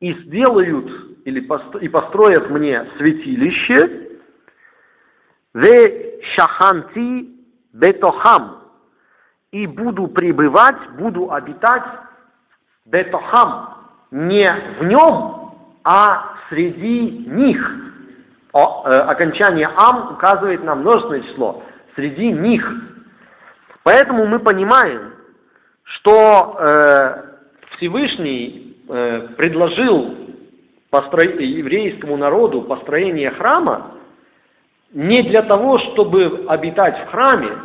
и 0.00 0.12
сделают 0.12 1.24
или 1.24 1.40
и 1.80 1.88
построят 1.88 2.50
мне 2.50 2.86
святилище, 2.96 4.18
ве 5.54 6.20
шаханти 6.34 7.30
бетохам, 7.72 8.62
и 9.50 9.66
буду 9.66 10.06
пребывать, 10.08 10.90
буду 10.98 11.32
обитать 11.32 11.84
бетохам, 12.84 13.78
не 14.12 14.54
в 14.78 14.84
нем, 14.84 15.54
а 15.82 16.36
среди 16.48 17.26
них. 17.26 17.93
О, 18.54 18.84
э, 18.86 18.98
окончание 19.00 19.68
ам 19.74 20.12
указывает 20.12 20.62
на 20.62 20.76
множественное 20.76 21.22
число. 21.22 21.64
Среди 21.96 22.30
них. 22.30 22.64
Поэтому 23.82 24.26
мы 24.26 24.38
понимаем, 24.38 25.12
что 25.82 26.56
э, 26.60 27.22
Всевышний 27.76 28.76
э, 28.88 29.28
предложил 29.36 30.14
постро... 30.88 31.22
еврейскому 31.24 32.16
народу 32.16 32.62
построение 32.62 33.32
храма 33.32 33.96
не 34.92 35.22
для 35.22 35.42
того, 35.42 35.78
чтобы 35.78 36.44
обитать 36.46 36.96
в 36.96 37.10
храме, 37.10 37.58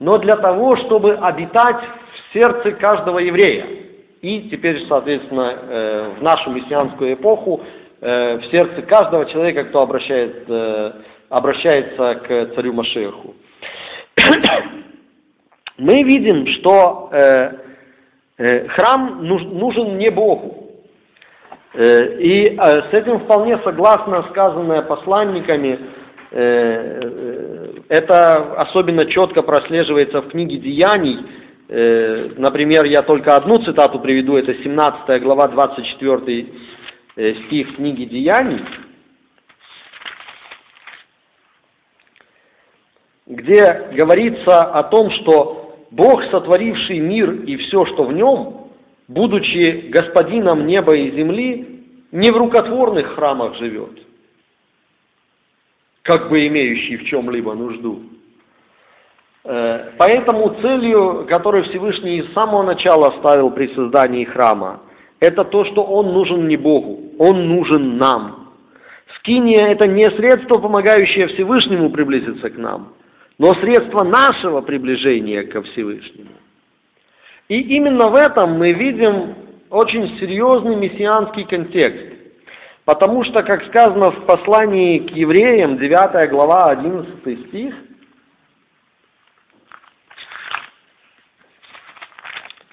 но 0.00 0.18
для 0.18 0.36
того, 0.36 0.76
чтобы 0.76 1.14
обитать 1.14 1.80
в 1.80 2.32
сердце 2.34 2.72
каждого 2.72 3.20
еврея. 3.20 3.66
И 4.20 4.50
теперь, 4.50 4.86
соответственно, 4.86 5.54
э, 5.54 6.10
в 6.18 6.22
нашу 6.22 6.50
мессианскую 6.50 7.14
эпоху 7.14 7.62
в 8.38 8.44
сердце 8.50 8.82
каждого 8.82 9.26
человека, 9.26 9.64
кто 9.64 9.82
обращает, 9.82 10.44
э, 10.48 10.92
обращается 11.28 12.14
к 12.16 12.54
царю 12.54 12.72
Машеху. 12.72 13.34
Мы 15.78 16.02
видим, 16.04 16.46
что 16.46 17.10
храм 18.68 19.26
нужен 19.26 19.98
не 19.98 20.10
Богу. 20.10 20.70
И 21.74 22.56
с 22.58 22.94
этим 22.94 23.20
вполне 23.20 23.58
согласно 23.58 24.22
сказанное 24.30 24.82
посланниками 24.82 25.78
Э, 26.30 27.00
э, 27.02 27.72
это 27.88 28.60
особенно 28.60 29.06
четко 29.06 29.42
прослеживается 29.42 30.20
в 30.22 30.28
книге 30.28 30.58
Деяний. 30.58 31.24
Э, 31.68 32.30
например, 32.36 32.84
я 32.84 33.02
только 33.02 33.36
одну 33.36 33.58
цитату 33.58 34.00
приведу, 34.00 34.36
это 34.36 34.54
17 34.54 35.22
глава, 35.22 35.48
24 35.48 36.46
стих 37.16 37.76
книги 37.76 38.04
Деяний, 38.04 38.62
где 43.26 43.88
говорится 43.92 44.64
о 44.64 44.82
том, 44.84 45.10
что 45.10 45.86
Бог, 45.90 46.22
сотворивший 46.24 47.00
мир 47.00 47.32
и 47.32 47.56
все, 47.56 47.86
что 47.86 48.04
в 48.04 48.12
нем, 48.12 48.70
будучи 49.08 49.88
господином 49.88 50.66
неба 50.66 50.94
и 50.94 51.10
земли, 51.12 51.84
не 52.12 52.30
в 52.30 52.36
рукотворных 52.36 53.14
храмах 53.14 53.54
живет, 53.56 53.98
как 56.02 56.28
бы 56.28 56.46
имеющий 56.46 56.98
в 56.98 57.04
чем-либо 57.06 57.54
нужду. 57.54 58.02
Э, 59.44 59.92
поэтому 59.96 60.54
целью, 60.60 61.26
которую 61.28 61.64
Всевышний 61.64 62.22
с 62.22 62.32
самого 62.34 62.62
начала 62.62 63.12
ставил 63.18 63.50
при 63.50 63.68
создании 63.68 64.24
храма, 64.24 64.82
это 65.18 65.44
то, 65.44 65.64
что 65.64 65.82
он 65.82 66.12
нужен 66.12 66.46
не 66.46 66.56
Богу, 66.56 67.05
он 67.18 67.48
нужен 67.48 67.96
нам. 67.96 68.52
Скиния– 69.16 69.66
это 69.68 69.86
не 69.86 70.04
средство, 70.10 70.58
помогающее 70.58 71.28
Всевышнему 71.28 71.90
приблизиться 71.90 72.50
к 72.50 72.56
нам, 72.56 72.94
но 73.38 73.54
средство 73.54 74.02
нашего 74.02 74.60
приближения 74.60 75.44
ко 75.44 75.62
Всевышнему. 75.62 76.30
И 77.48 77.60
именно 77.60 78.08
в 78.08 78.14
этом 78.16 78.58
мы 78.58 78.72
видим 78.72 79.34
очень 79.70 80.18
серьезный 80.18 80.76
мессианский 80.76 81.44
контекст. 81.44 82.14
Потому 82.84 83.24
что, 83.24 83.42
как 83.42 83.64
сказано 83.66 84.12
в 84.12 84.26
послании 84.26 84.98
к 84.98 85.10
евреям, 85.10 85.76
9 85.76 86.30
глава, 86.30 86.70
11 86.70 87.48
стих, 87.48 87.74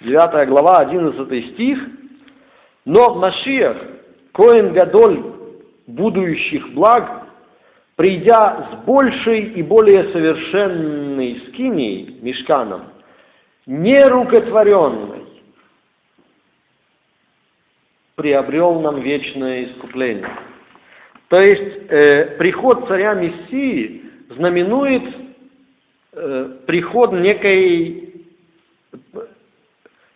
Девятая 0.04 0.46
глава, 0.46 0.80
11 0.80 1.54
стих. 1.54 1.80
Но 2.84 3.16
Машиах, 3.16 3.78
Коэн 4.34 4.74
Гадоль 4.74 5.24
будущих 5.88 6.74
благ, 6.74 7.28
придя 7.96 8.70
с 8.72 8.86
большей 8.86 9.54
и 9.54 9.62
более 9.62 10.12
совершенной 10.12 11.44
скиней, 11.48 12.18
мешканом, 12.22 12.86
нерукотворенной, 13.66 15.24
приобрел 18.16 18.80
нам 18.82 19.02
вечное 19.02 19.66
искупление. 19.66 20.30
То 21.30 21.42
есть 21.42 21.90
э, 21.90 22.38
приход 22.38 22.88
царя 22.88 23.14
Мессии 23.14 24.04
знаменует 24.30 25.04
э, 26.12 26.58
приход 26.66 27.14
некой, 27.14 28.26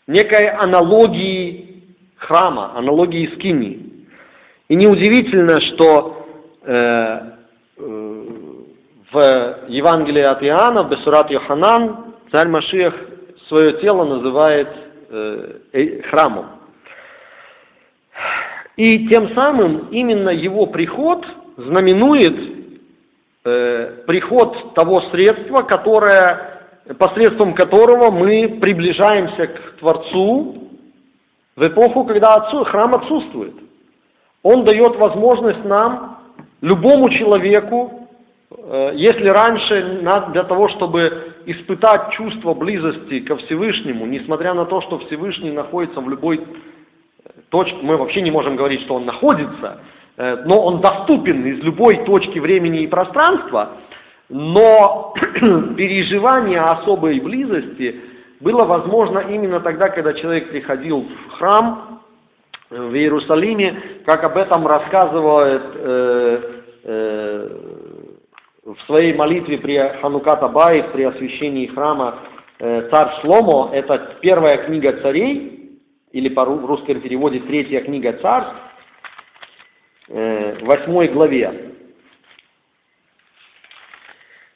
некой 0.08 0.50
аналогии 0.50 1.68
храма, 2.16 2.76
аналогии 2.76 3.28
скини. 3.36 3.87
И 4.68 4.76
неудивительно, 4.76 5.62
что 5.62 6.28
э, 6.64 7.20
э, 7.78 8.24
в 9.12 9.60
Евангелии 9.70 10.24
от 10.24 10.44
Иоанна, 10.44 10.84
в 10.84 10.90
Бесурат 10.90 11.32
Йоханан, 11.32 12.16
царь 12.32 12.50
Машиах 12.50 12.94
свое 13.48 13.80
тело 13.80 14.04
называет 14.04 14.68
э, 15.10 15.60
э, 15.72 16.02
храмом. 16.04 16.48
И 18.76 19.08
тем 19.08 19.34
самым 19.34 19.88
именно 19.92 20.30
его 20.30 20.68
приход 20.68 21.26
знаменует 21.56 22.38
э, 23.46 24.04
приход 24.06 24.74
того 24.74 25.02
средства, 25.04 25.62
которое, 25.62 26.66
посредством 27.00 27.54
которого 27.54 28.12
мы 28.12 28.60
приближаемся 28.60 29.48
к 29.48 29.78
Творцу 29.80 30.70
в 31.56 31.66
эпоху, 31.66 32.04
когда 32.04 32.36
отцу, 32.36 32.66
храм 32.66 32.94
отсутствует. 32.96 33.67
Он 34.48 34.64
дает 34.64 34.96
возможность 34.96 35.66
нам, 35.66 36.20
любому 36.62 37.10
человеку, 37.10 38.08
э, 38.50 38.92
если 38.96 39.28
раньше 39.28 40.00
для 40.32 40.44
того, 40.44 40.70
чтобы 40.70 41.34
испытать 41.46 42.12
чувство 42.12 42.54
близости 42.54 43.20
ко 43.20 43.36
Всевышнему, 43.36 44.06
несмотря 44.06 44.54
на 44.54 44.64
то, 44.64 44.80
что 44.80 45.00
Всевышний 45.00 45.52
находится 45.52 46.00
в 46.00 46.08
любой 46.08 46.48
точки, 47.50 47.78
мы 47.82 47.98
вообще 47.98 48.22
не 48.22 48.32
можем 48.32 48.56
говорить, 48.56 48.84
что 48.84 48.96
он 48.96 49.06
находится, 49.06 49.82
э, 50.16 50.44
но 50.46 50.62
он 50.62 50.80
доступен 50.80 51.46
из 51.46 51.62
любой 51.62 52.06
точки 52.06 52.40
времени 52.40 52.84
и 52.84 52.88
пространства, 52.88 53.72
но 54.30 55.14
переживание 55.76 56.62
особой 56.62 57.20
близости 57.20 58.00
было 58.40 58.64
возможно 58.64 59.20
именно 59.20 59.60
тогда, 59.60 59.90
когда 59.90 60.14
человек 60.14 60.52
приходил 60.52 61.06
в 61.32 61.34
храм 61.34 61.98
в 62.70 62.94
Иерусалиме, 62.94 64.02
как 64.06 64.24
об 64.24 64.38
этом 64.38 64.68
рассказывает 64.68 65.64
э, 65.76 66.62
э, 66.84 67.50
в 68.66 68.82
своей 68.86 69.14
молитве 69.14 69.58
при 69.58 69.78
Хануката 70.02 70.48
Бай, 70.50 70.84
при 70.92 71.04
освящении 71.04 71.68
храма 71.68 72.20
э, 72.60 72.90
царь 72.92 73.22
Шломо, 73.22 73.72
это 73.74 74.18
первая 74.22 74.66
книга 74.66 75.00
царей, 75.02 75.80
или 76.12 76.30
по 76.30 76.44
русском 76.46 77.00
переводе 77.00 77.40
третья 77.42 77.82
книга 77.82 78.14
царств, 78.14 78.56
э, 80.10 80.66
восьмой 80.66 81.08
главе, 81.08 81.74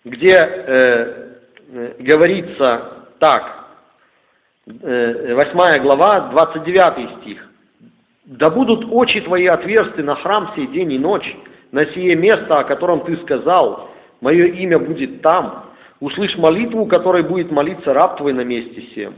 где 0.03 0.33
э, 0.33 1.37
э, 1.69 1.95
говорится 1.99 3.07
так, 3.19 3.59
восьмая 4.65 5.79
глава, 5.79 6.29
29 6.31 7.21
стих. 7.21 7.50
«Да 8.31 8.49
будут 8.49 8.85
очи 8.89 9.19
твои 9.19 9.45
отверсты 9.45 10.03
на 10.03 10.15
храм 10.15 10.53
сей 10.55 10.67
день 10.67 10.93
и 10.93 10.97
ночь, 10.97 11.35
на 11.73 11.85
сие 11.87 12.15
место, 12.15 12.59
о 12.59 12.63
котором 12.63 13.01
ты 13.01 13.17
сказал, 13.17 13.89
мое 14.21 14.45
имя 14.45 14.79
будет 14.79 15.21
там. 15.21 15.65
Услышь 15.99 16.37
молитву, 16.37 16.85
которой 16.85 17.23
будет 17.23 17.51
молиться 17.51 17.93
раб 17.93 18.17
твой 18.17 18.31
на 18.31 18.45
месте 18.45 18.81
всем. 18.81 19.15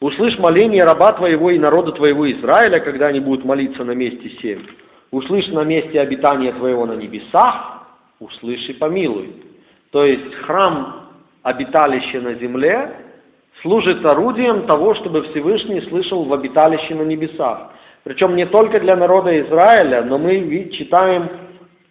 Услышь 0.00 0.38
моление 0.38 0.84
раба 0.84 1.12
твоего 1.12 1.50
и 1.50 1.58
народа 1.58 1.92
твоего 1.92 2.30
Израиля, 2.32 2.80
когда 2.80 3.08
они 3.08 3.20
будут 3.20 3.44
молиться 3.44 3.84
на 3.84 3.92
месте 3.92 4.30
семь. 4.40 4.62
Услышь 5.10 5.48
на 5.48 5.62
месте 5.62 6.00
обитания 6.00 6.52
твоего 6.52 6.86
на 6.86 6.94
небесах, 6.94 7.86
услышь 8.20 8.66
и 8.70 8.72
помилуй. 8.72 9.34
То 9.90 10.06
есть 10.06 10.34
храм 10.34 11.10
обиталище 11.42 12.20
на 12.22 12.34
земле 12.34 12.90
служит 13.60 14.04
орудием 14.04 14.66
того, 14.66 14.94
чтобы 14.94 15.24
Всевышний 15.24 15.82
слышал 15.82 16.24
в 16.24 16.32
обиталище 16.32 16.94
на 16.94 17.02
небесах. 17.02 17.72
Причем 18.06 18.36
не 18.36 18.46
только 18.46 18.78
для 18.78 18.94
народа 18.94 19.36
Израиля, 19.40 20.04
но 20.04 20.16
мы 20.16 20.68
читаем 20.72 21.28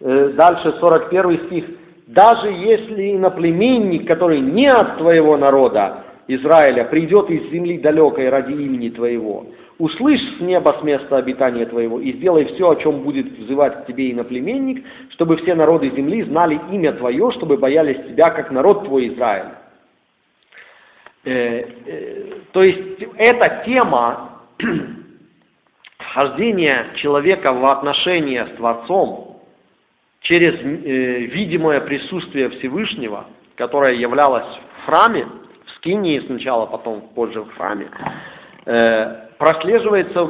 э, 0.00 0.32
дальше 0.34 0.72
41 0.80 1.46
стих. 1.46 1.66
Даже 2.06 2.48
если 2.48 3.14
иноплеменник, 3.14 4.08
который 4.08 4.40
не 4.40 4.66
от 4.66 4.96
твоего 4.96 5.36
народа, 5.36 6.04
Израиля, 6.26 6.84
придет 6.84 7.28
из 7.28 7.50
земли 7.50 7.76
далекой 7.76 8.30
ради 8.30 8.52
имени 8.52 8.88
твоего, 8.88 9.48
услышь 9.78 10.22
с 10.38 10.40
неба 10.40 10.76
с 10.80 10.82
места 10.82 11.18
обитания 11.18 11.66
твоего 11.66 12.00
и 12.00 12.14
сделай 12.14 12.46
все, 12.46 12.70
о 12.70 12.76
чем 12.76 13.02
будет 13.02 13.38
взывать 13.38 13.82
к 13.82 13.86
тебе 13.86 14.10
иноплеменник, 14.10 14.86
чтобы 15.10 15.36
все 15.36 15.54
народы 15.54 15.90
земли 15.90 16.22
знали 16.22 16.58
имя 16.72 16.92
твое, 16.94 17.30
чтобы 17.32 17.58
боялись 17.58 17.98
тебя, 18.08 18.30
как 18.30 18.50
народ 18.50 18.86
твой 18.86 19.08
Израиль. 19.08 19.52
Э, 21.24 21.64
э, 21.84 22.24
то 22.52 22.62
есть 22.62 23.06
эта 23.18 23.64
тема 23.66 24.30
хождения 26.16 26.86
человека 26.94 27.52
в 27.52 27.66
отношения 27.66 28.46
с 28.46 28.56
Творцом 28.56 29.42
через 30.22 30.54
э, 30.54 31.26
видимое 31.26 31.82
присутствие 31.82 32.48
Всевышнего, 32.48 33.26
которое 33.54 33.92
являлось 33.92 34.46
в 34.78 34.86
храме, 34.86 35.26
в 35.66 35.70
Скинии 35.72 36.18
сначала, 36.20 36.64
потом 36.64 37.02
позже 37.14 37.42
в 37.42 37.54
храме, 37.54 37.90
э, 38.64 39.26
прослеживается, 39.36 40.24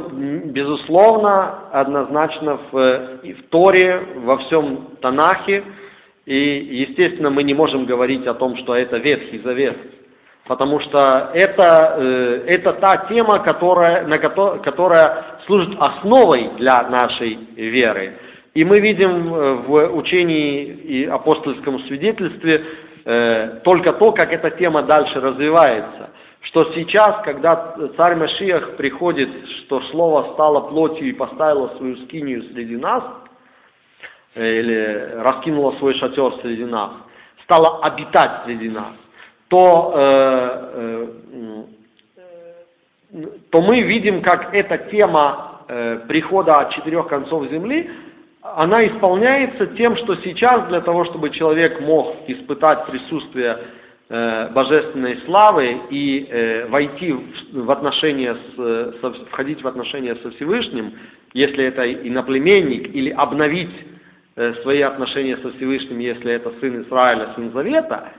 безусловно, 0.47 1.71
однозначно 1.71 2.59
в, 2.73 3.21
в 3.23 3.43
Торе, 3.51 4.09
во 4.17 4.39
всем 4.39 4.89
Танахе, 5.01 5.63
и, 6.25 6.85
естественно, 6.89 7.31
мы 7.31 7.45
не 7.45 7.55
можем 7.55 7.87
говорить 7.87 8.27
о 8.27 8.35
том, 8.35 8.57
что 8.57 8.75
это 8.75 8.97
Ветхий 8.97 9.39
Завет, 9.39 9.79
потому 10.47 10.81
что 10.81 11.31
это, 11.35 11.97
э, 11.99 12.45
это 12.47 12.73
та 12.75 13.09
тема, 13.09 13.41
которая, 13.41 14.07
на, 14.07 14.19
которая 14.19 15.39
служит 15.47 15.77
основой 15.79 16.51
для 16.57 16.83
нашей 16.89 17.39
веры. 17.57 18.19
И 18.55 18.65
мы 18.65 18.81
видим 18.81 19.35
э, 19.35 19.55
в 19.67 19.97
учении 19.97 20.65
и 20.65 21.05
апостольском 21.05 21.81
свидетельстве 21.81 22.65
э, 23.05 23.61
только 23.65 23.93
то, 23.93 24.13
как 24.13 24.33
эта 24.33 24.51
тема 24.51 24.83
дальше 24.83 25.21
развивается. 25.21 26.11
Что 26.43 26.73
сейчас, 26.75 27.23
когда 27.25 27.75
царь 27.97 28.15
Машиах 28.15 28.77
приходит, 28.77 29.29
что 29.59 29.81
слово 29.91 30.33
стало 30.35 30.61
плотью 30.69 31.09
и 31.09 31.13
поставило 31.13 31.77
свою 31.77 31.97
скинию 31.99 32.43
среди 32.45 32.77
нас, 32.77 33.03
или 34.37 35.13
раскинуло 35.17 35.73
свой 35.79 35.95
шатер 35.95 36.35
среди 36.43 36.65
нас, 36.65 36.91
стало 37.43 37.81
обитать 37.83 38.45
среди 38.45 38.69
нас, 38.69 38.93
то, 39.49 39.93
э, 39.95 41.07
э, 41.33 41.63
то 43.51 43.63
мы 43.63 43.83
видим, 43.83 44.23
как 44.23 44.53
эта 44.55 44.79
тема 44.91 45.63
э, 45.69 46.01
прихода 46.09 46.57
от 46.57 46.71
четырех 46.73 47.09
концов 47.09 47.49
земли, 47.51 47.91
она 48.43 48.87
исполняется 48.87 49.67
тем, 49.69 49.97
что 49.97 50.17
сейчас 50.17 50.69
для 50.69 50.81
того, 50.81 51.05
чтобы 51.05 51.31
человек 51.31 51.81
мог 51.81 52.17
испытать 52.27 52.87
присутствие 52.87 53.59
э, 54.09 54.49
божественной 54.51 55.19
славы 55.25 55.81
и 55.91 56.27
э, 56.29 56.67
войти 56.67 57.13
в, 57.13 57.23
в 57.53 57.71
отношения 57.71 58.35
с, 58.35 59.01
со, 59.01 59.13
входить 59.31 59.63
в 59.63 59.69
отношения 59.69 60.17
со 60.17 60.31
Всевышним, 60.33 60.93
если 61.33 61.65
это 61.65 61.93
иноплеменник, 61.93 62.95
или 62.95 63.11
обновить 63.11 63.75
э, 64.37 64.55
свои 64.63 64.81
отношения 64.81 65.37
со 65.39 65.53
Всевышним, 65.53 66.01
если 66.01 66.33
это 66.33 66.53
сын 66.61 66.83
Израиля, 66.83 67.33
сын 67.37 67.53
Завета– 67.53 68.09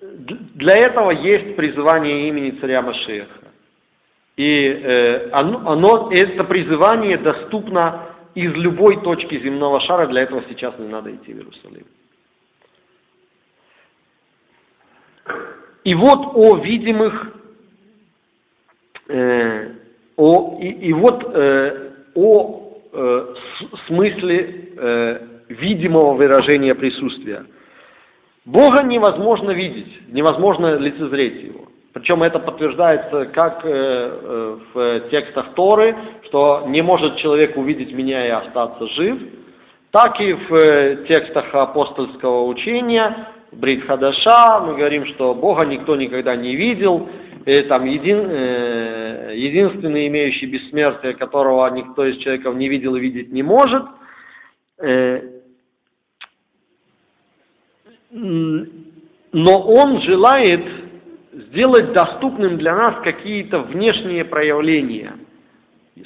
для 0.00 0.76
этого 0.76 1.10
есть 1.10 1.56
призывание 1.56 2.28
имени 2.28 2.58
царя 2.60 2.82
Машеха. 2.82 3.48
И 4.36 4.66
э, 4.66 5.30
оно, 5.30 6.10
это 6.12 6.44
призывание 6.44 7.18
доступно 7.18 8.06
из 8.36 8.52
любой 8.54 9.02
точки 9.02 9.40
земного 9.40 9.80
шара, 9.80 10.06
для 10.06 10.22
этого 10.22 10.44
сейчас 10.48 10.78
не 10.78 10.86
надо 10.86 11.12
идти 11.12 11.32
в 11.32 11.38
Иерусалим. 11.38 11.86
И 15.82 15.94
вот 15.94 16.30
о 16.34 16.56
видимых, 16.58 17.34
э, 19.08 19.72
о, 20.16 20.58
и, 20.60 20.68
и 20.68 20.92
вот 20.92 21.24
э, 21.34 21.90
о 22.14 22.80
э, 22.92 23.34
смысле 23.88 24.68
э, 24.76 25.26
видимого 25.48 26.14
выражения 26.14 26.76
присутствия– 26.76 27.44
Бога 28.48 28.82
невозможно 28.82 29.50
видеть, 29.50 30.08
невозможно 30.08 30.78
лицезреть 30.78 31.42
Его. 31.42 31.66
Причем 31.92 32.22
это 32.22 32.38
подтверждается 32.38 33.26
как 33.26 33.60
э, 33.62 33.68
э, 33.70 34.58
в 34.72 35.00
текстах 35.10 35.52
Торы, 35.54 35.94
что 36.24 36.64
не 36.66 36.80
может 36.80 37.16
человек 37.16 37.58
увидеть 37.58 37.92
меня 37.92 38.26
и 38.26 38.30
остаться 38.30 38.86
жив, 38.88 39.18
так 39.90 40.18
и 40.22 40.32
в 40.32 40.54
э, 40.54 41.04
текстах 41.06 41.54
апостольского 41.54 42.46
учения, 42.46 43.28
Брит 43.52 43.84
Хадаша, 43.84 44.60
мы 44.60 44.76
говорим, 44.76 45.04
что 45.06 45.34
Бога 45.34 45.64
никто 45.66 45.94
никогда 45.96 46.34
не 46.34 46.56
видел, 46.56 47.06
и 47.44 47.62
там 47.62 47.84
един, 47.84 48.30
единственный 49.30 50.06
имеющий 50.08 50.46
бессмертие, 50.46 51.12
которого 51.12 51.68
никто 51.68 52.06
из 52.06 52.16
человеков 52.16 52.54
не 52.54 52.68
видел 52.68 52.96
и 52.96 53.00
видеть 53.00 53.30
не 53.30 53.42
может– 53.42 53.84
но 58.10 59.60
он 59.60 60.00
желает 60.00 60.64
сделать 61.32 61.92
доступным 61.92 62.58
для 62.58 62.74
нас 62.74 63.02
какие-то 63.02 63.60
внешние 63.60 64.24
проявления 64.24 65.14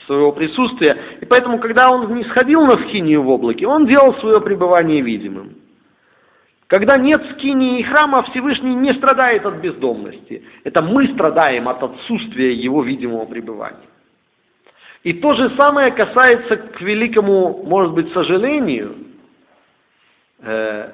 своего 0.07 0.33
присутствия. 0.33 0.97
И 1.21 1.27
поэтому, 1.27 1.59
когда 1.59 1.91
он 1.91 2.15
не 2.15 2.25
сходил 2.25 2.63
на 2.63 2.89
скинию 2.89 3.23
в 3.23 3.29
облаке, 3.29 3.67
он 3.67 3.87
делал 3.87 4.15
свое 4.17 4.41
пребывание 4.41 5.03
видимым. 5.03 5.57
Когда 6.67 6.97
нет 6.97 7.23
скинии 7.33 7.81
и 7.81 7.83
храма, 7.83 8.23
Всевышний 8.23 8.75
не 8.75 8.95
страдает 8.95 9.45
от 9.45 9.57
бездомности. 9.57 10.43
Это 10.65 10.83
мы 10.83 11.07
страдаем 11.09 11.69
от 11.69 11.83
отсутствия 11.83 12.55
его 12.55 12.83
видимого 12.83 13.27
пребывания. 13.27 13.89
И 15.03 15.13
то 15.15 15.35
же 15.35 15.51
самое 15.57 15.91
касается, 15.91 16.57
к 16.57 16.81
великому, 16.81 17.63
может 17.65 17.93
быть, 17.93 18.13
сожалению, 18.13 18.97
э, 20.39 20.93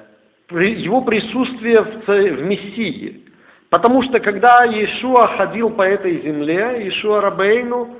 его 0.51 1.01
присутствие 1.01 1.81
в, 1.81 2.07
в 2.07 2.43
Мессии. 2.43 3.25
Потому 3.69 4.01
что 4.01 4.19
когда 4.19 4.65
Иешуа 4.65 5.27
ходил 5.37 5.69
по 5.69 5.83
этой 5.83 6.21
земле, 6.21 6.83
Иешуа 6.83 7.21
Рабейну, 7.21 7.95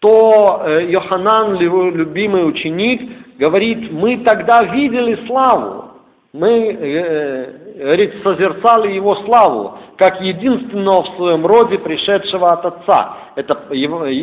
то 0.00 0.62
э, 0.64 0.90
Йоханан, 0.90 1.56
его 1.56 1.90
любимый 1.90 2.46
ученик, 2.48 3.10
говорит, 3.38 3.92
мы 3.92 4.18
тогда 4.18 4.64
видели 4.64 5.26
славу, 5.26 5.90
мы, 6.32 6.50
э, 6.50 7.78
говорит, 7.78 8.14
созерцали 8.22 8.92
его 8.92 9.16
славу, 9.24 9.78
как 9.96 10.20
единственного 10.20 11.04
в 11.04 11.16
своем 11.16 11.46
роде 11.46 11.78
пришедшего 11.78 12.52
от 12.52 12.66
Отца. 12.66 13.16
Это 13.36 13.54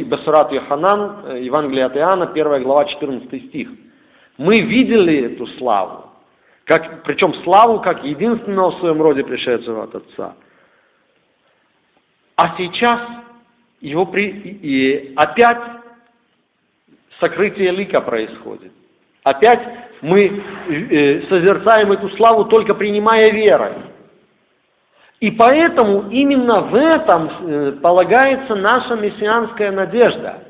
Басурат 0.06 0.52
Йоханан, 0.52 1.26
э, 1.28 1.44
Евангелие 1.44 1.86
от 1.86 1.96
Иоанна, 1.98 2.28
1 2.28 2.64
глава, 2.64 2.86
14 2.86 3.48
стих. 3.48 3.70
Мы 4.38 4.60
видели 4.62 5.34
эту 5.34 5.48
славу. 5.48 6.13
Как, 6.66 7.04
причем 7.04 7.34
славу 7.44 7.82
как 7.82 8.04
единственного 8.04 8.72
в 8.72 8.80
своем 8.80 9.02
роде 9.02 9.24
пришедшего 9.24 9.84
от 9.84 9.96
Отца. 9.96 10.36
А 12.36 12.56
сейчас 12.58 13.02
его 13.82 14.06
при, 14.06 14.30
и 14.30 15.14
опять 15.16 15.60
сокрытие 17.20 17.72
лика 17.72 18.02
происходит. 18.02 18.72
Опять 19.24 19.62
мы 20.02 20.42
э, 20.70 21.22
созерцаем 21.28 21.92
эту 21.92 22.10
славу 22.10 22.46
только 22.46 22.74
принимая 22.76 23.32
верой. 23.32 23.74
И 25.20 25.32
поэтому 25.32 26.10
именно 26.10 26.62
в 26.62 26.76
этом 26.76 27.30
э, 27.30 27.72
полагается 27.82 28.56
наша 28.56 28.96
мессианская 28.96 29.72
надежда 29.72 30.44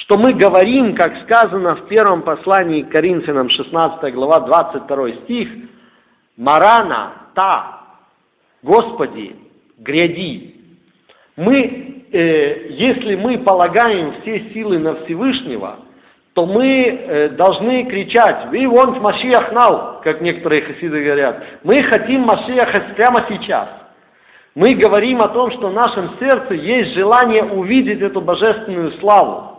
что 0.00 0.16
мы 0.16 0.32
говорим, 0.32 0.94
как 0.94 1.22
сказано 1.22 1.76
в 1.76 1.88
первом 1.88 2.22
послании 2.22 2.82
к 2.82 2.90
Коринфянам, 2.90 3.50
16 3.50 4.14
глава, 4.14 4.40
22 4.40 5.12
стих, 5.24 5.48
«Марана, 6.38 7.12
та, 7.34 7.82
Господи, 8.62 9.36
гряди». 9.78 10.54
Мы, 11.36 12.04
э, 12.12 12.68
если 12.70 13.14
мы 13.16 13.38
полагаем 13.38 14.14
все 14.20 14.50
силы 14.54 14.78
на 14.78 15.04
Всевышнего, 15.04 15.80
то 16.32 16.46
мы 16.46 16.86
э, 16.86 17.28
должны 17.30 17.84
кричать 17.84 18.46
«We 18.52 18.64
want 18.64 19.00
Mashiach 19.00 19.52
now», 19.52 20.02
как 20.02 20.22
некоторые 20.22 20.62
хасиды 20.62 21.04
говорят. 21.04 21.44
Мы 21.62 21.82
хотим 21.82 22.22
Машиаха 22.22 22.94
прямо 22.96 23.26
сейчас. 23.28 23.68
Мы 24.54 24.74
говорим 24.74 25.20
о 25.20 25.28
том, 25.28 25.50
что 25.50 25.68
в 25.68 25.74
нашем 25.74 26.18
сердце 26.18 26.54
есть 26.54 26.94
желание 26.94 27.44
увидеть 27.44 28.00
эту 28.00 28.22
божественную 28.22 28.92
славу. 28.92 29.49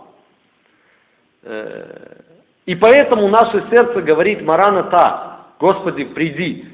Э, 1.43 2.21
и 2.65 2.75
поэтому 2.75 3.27
наше 3.27 3.63
сердце 3.71 4.01
говорит 4.01 4.41
Марана 4.41 4.83
та, 4.83 5.47
Господи, 5.59 6.05
приди. 6.05 6.65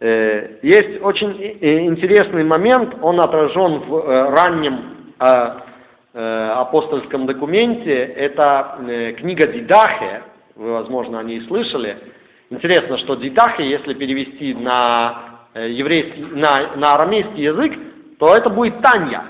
Э, 0.00 0.58
есть 0.62 1.02
очень 1.02 1.32
интересный 1.60 2.44
момент, 2.44 2.96
он 3.02 3.20
отражен 3.20 3.80
в 3.80 3.94
э, 3.96 4.30
раннем 4.30 4.94
апостольском 6.14 7.26
документе, 7.26 7.92
это 7.92 9.14
книга 9.18 9.48
Дидахе, 9.48 10.22
вы, 10.54 10.72
возможно, 10.72 11.18
о 11.18 11.24
ней 11.24 11.40
слышали. 11.42 11.98
Интересно, 12.50 12.98
что 12.98 13.16
Дидахе, 13.16 13.68
если 13.68 13.94
перевести 13.94 14.54
на, 14.54 15.40
еврейский, 15.54 16.22
на, 16.22 16.76
на 16.76 16.94
арамейский 16.94 17.42
язык, 17.42 17.72
то 18.18 18.32
это 18.32 18.48
будет 18.48 18.80
Танья. 18.80 19.24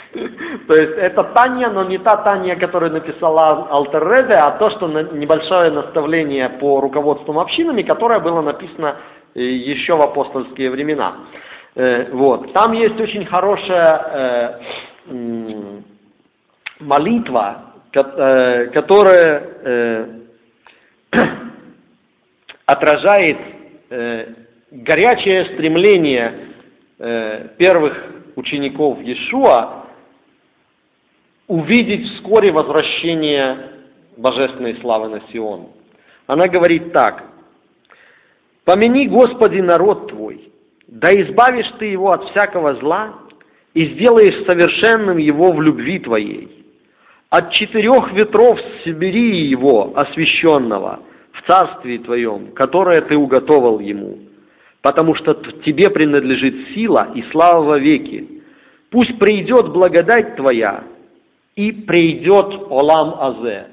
То 0.68 0.74
есть 0.74 0.92
это 0.98 1.24
Таня, 1.24 1.70
но 1.70 1.84
не 1.84 1.98
та 1.98 2.16
Таня, 2.16 2.56
которую 2.56 2.92
написала 2.92 3.68
Алтерреде, 3.70 4.34
а 4.34 4.52
то, 4.52 4.70
что 4.70 4.88
небольшое 4.88 5.70
наставление 5.70 6.48
по 6.48 6.80
руководству 6.80 7.38
общинами, 7.40 7.82
которое 7.82 8.20
было 8.20 8.42
написано 8.42 8.96
э, 9.34 9.40
еще 9.40 9.96
в 9.96 10.02
апостольские 10.02 10.70
времена. 10.70 11.16
Э, 11.74 12.10
вот. 12.12 12.52
Там 12.52 12.72
есть 12.72 13.00
очень 13.00 13.26
хорошая 13.26 14.60
э, 15.08 15.80
молитва, 16.80 17.62
которая 17.92 19.42
отражает 22.66 23.36
горячее 24.70 25.44
стремление 25.44 26.32
первых 27.58 27.98
учеников 28.36 29.00
Иешуа 29.00 29.81
увидеть 31.46 32.06
вскоре 32.14 32.52
возвращение 32.52 33.70
божественной 34.16 34.76
славы 34.80 35.08
на 35.08 35.20
Сион. 35.32 35.68
Она 36.26 36.48
говорит 36.48 36.92
так. 36.92 37.24
«Помяни, 38.64 39.08
Господи, 39.08 39.58
народ 39.58 40.08
Твой, 40.08 40.52
да 40.86 41.12
избавишь 41.12 41.70
Ты 41.78 41.86
его 41.86 42.12
от 42.12 42.24
всякого 42.30 42.74
зла 42.76 43.14
и 43.74 43.86
сделаешь 43.86 44.46
совершенным 44.46 45.18
его 45.18 45.52
в 45.52 45.60
любви 45.60 45.98
Твоей. 45.98 46.64
От 47.30 47.50
четырех 47.52 48.12
ветров 48.12 48.60
собери 48.84 49.46
его, 49.46 49.92
освященного, 49.96 51.00
в 51.32 51.46
царстве 51.46 51.98
Твоем, 51.98 52.52
которое 52.52 53.00
Ты 53.00 53.16
уготовал 53.16 53.80
ему, 53.80 54.18
потому 54.80 55.14
что 55.14 55.34
Тебе 55.64 55.90
принадлежит 55.90 56.68
сила 56.74 57.08
и 57.14 57.22
слава 57.32 57.64
во 57.64 57.78
веки. 57.78 58.42
Пусть 58.90 59.18
придет 59.18 59.70
благодать 59.70 60.36
Твоя, 60.36 60.84
и 61.56 61.72
придет 61.72 62.54
Олам 62.70 63.14
Азе. 63.20 63.68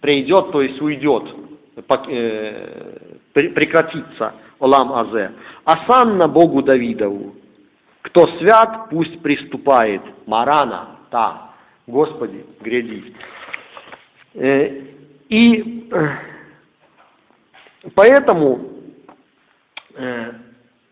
Придет, 0.00 0.52
то 0.52 0.62
есть 0.62 0.80
уйдет, 0.80 1.24
э, 2.08 3.08
прекратится 3.32 4.34
Олам 4.58 4.92
Азе. 4.92 5.32
Асан 5.64 6.16
на 6.18 6.28
Богу 6.28 6.62
Давидову. 6.62 7.34
Кто 8.02 8.26
свят, 8.38 8.88
пусть 8.90 9.20
приступает. 9.22 10.02
Марана, 10.26 10.96
та, 11.10 11.52
Господи, 11.86 12.44
гряди. 12.60 13.14
Э, 14.34 14.82
и 15.28 15.88
э, 15.90 16.08
поэтому 17.94 18.66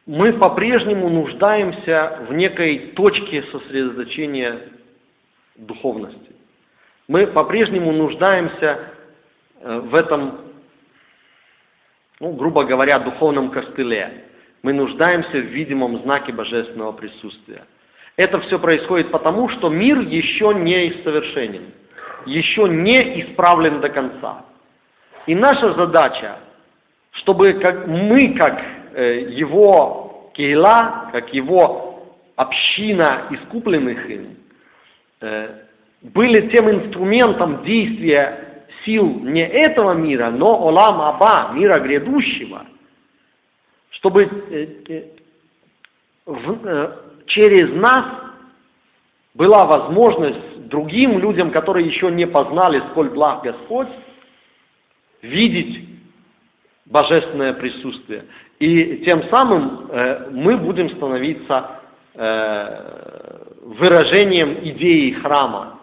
мы 0.07 0.33
по-прежнему 0.35 1.09
нуждаемся 1.09 2.27
в 2.29 2.35
некой 2.35 2.93
точке 2.97 3.43
сосредоточения 3.45 4.59
духовности. 5.59 6.33
Мы 7.09 7.27
по-прежнему 7.27 7.93
нуждаемся 7.93 8.93
э, 9.61 9.81
в 9.81 9.95
этом, 9.95 10.41
ну, 12.21 12.33
грубо 12.33 12.65
говоря, 12.65 12.99
духовном 12.99 13.51
костыле. 13.51 14.25
Мы 14.63 14.73
нуждаемся 14.73 15.31
в 15.31 15.47
видимом 15.47 16.03
знаке 16.03 16.33
божественного 16.33 16.93
присутствия. 16.93 17.65
Это 18.17 18.41
все 18.41 18.59
происходит 18.59 19.11
потому, 19.11 19.49
что 19.49 19.69
мир 19.69 20.01
еще 20.01 20.53
не 20.53 20.93
совершенен, 21.05 21.73
еще 22.27 22.69
не 22.69 23.23
исправлен 23.23 23.81
до 23.81 23.89
конца. 23.89 24.45
И 25.27 25.35
наша 25.35 25.73
задача, 25.75 26.39
чтобы 27.13 27.55
как, 27.55 27.87
мы, 27.87 28.35
как 28.35 28.61
э, 28.95 29.29
его 29.31 30.31
кейла, 30.35 31.11
как 31.13 31.33
его 31.33 32.17
община 32.37 33.27
искупленных 33.31 34.09
им, 34.11 34.37
были 35.21 36.49
тем 36.49 36.71
инструментом 36.71 37.65
действия 37.65 38.49
сил 38.85 39.21
не 39.21 39.47
этого 39.47 39.93
мира, 39.93 40.31
но 40.31 40.67
Олам 40.67 41.01
Аба, 41.01 41.53
мира 41.53 41.79
грядущего, 41.81 42.67
чтобы 43.91 44.25
э, 44.25 45.03
э, 46.27 46.93
через 47.27 47.75
нас 47.75 48.05
была 49.35 49.65
возможность 49.65 50.69
другим 50.69 51.19
людям, 51.19 51.51
которые 51.51 51.87
еще 51.87 52.11
не 52.11 52.27
познали, 52.27 52.83
сколь 52.91 53.11
благ 53.11 53.43
Господь, 53.43 53.89
видеть 55.23 55.89
божественное 56.87 57.55
присутствие. 57.55 58.25
И 58.59 59.03
тем 59.05 59.23
самым 59.25 59.89
мы 60.33 60.57
будем 60.57 60.91
становиться 60.91 61.81
выражением 63.69 64.59
идеи 64.63 65.13
храма, 65.13 65.81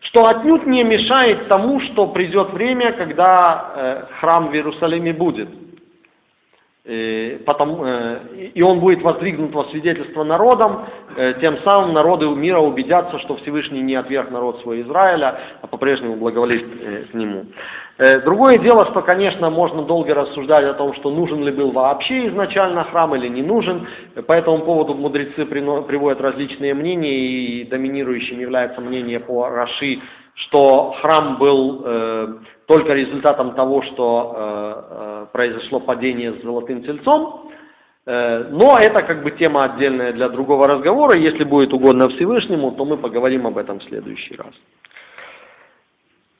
что 0.00 0.26
отнюдь 0.26 0.66
не 0.66 0.82
мешает 0.84 1.48
тому, 1.48 1.80
что 1.80 2.08
придет 2.08 2.52
время, 2.52 2.92
когда 2.92 3.72
э, 3.74 4.06
храм 4.20 4.48
в 4.48 4.54
Иерусалиме 4.54 5.12
будет. 5.12 5.48
И, 6.88 7.38
э, 7.46 7.54
э, 7.60 8.18
и 8.54 8.62
он 8.62 8.80
будет 8.80 9.02
воздвигнут 9.02 9.52
во 9.52 9.64
свидетельство 9.64 10.24
народам, 10.24 10.86
э, 11.16 11.34
тем 11.38 11.58
самым 11.58 11.92
народы 11.92 12.26
мира 12.28 12.60
убедятся, 12.60 13.18
что 13.18 13.36
Всевышний 13.36 13.82
не 13.82 13.94
отверг 13.94 14.30
народ 14.30 14.60
свой 14.62 14.80
Израиля, 14.80 15.38
а 15.60 15.66
по-прежнему 15.66 16.16
благоволит 16.16 16.64
к 17.10 17.14
нему. 17.14 17.44
Э, 17.98 18.20
другое 18.20 18.58
дело, 18.58 18.86
что, 18.86 19.02
конечно, 19.02 19.50
можно 19.50 19.82
долго 19.82 20.14
рассуждать 20.14 20.64
о 20.64 20.74
том, 20.74 20.94
что 20.94 21.10
нужен 21.10 21.42
ли 21.42 21.50
был 21.50 21.72
вообще 21.72 22.28
изначально 22.28 22.84
храм 22.84 23.14
или 23.16 23.26
не 23.26 23.42
нужен. 23.42 23.88
По 24.26 24.32
этому 24.34 24.60
поводу 24.60 24.94
мудрецы 24.94 25.44
приводят 25.44 26.20
различные 26.20 26.74
мнения, 26.74 27.18
и 27.18 27.64
доминирующим 27.64 28.38
является 28.38 28.80
мнение 28.80 29.18
по 29.18 29.48
Раши, 29.48 29.98
что 30.34 30.94
храм 31.00 31.38
был 31.38 31.82
э, 31.84 32.34
только 32.66 32.92
результатом 32.94 33.54
того, 33.54 33.82
что 33.82 34.34
э, 34.36 34.82
э, 34.90 35.26
произошло 35.32 35.80
падение 35.80 36.34
с 36.34 36.42
золотым 36.42 36.84
тельцом. 36.84 37.50
Э, 38.06 38.44
но 38.50 38.78
это 38.78 39.02
как 39.02 39.24
бы 39.24 39.32
тема 39.32 39.64
отдельная 39.64 40.12
для 40.12 40.28
другого 40.28 40.68
разговора. 40.68 41.16
Если 41.16 41.42
будет 41.42 41.72
угодно 41.72 42.08
Всевышнему, 42.08 42.70
то 42.70 42.84
мы 42.84 42.96
поговорим 42.96 43.48
об 43.48 43.58
этом 43.58 43.80
в 43.80 43.82
следующий 43.82 44.36
раз. 44.36 44.54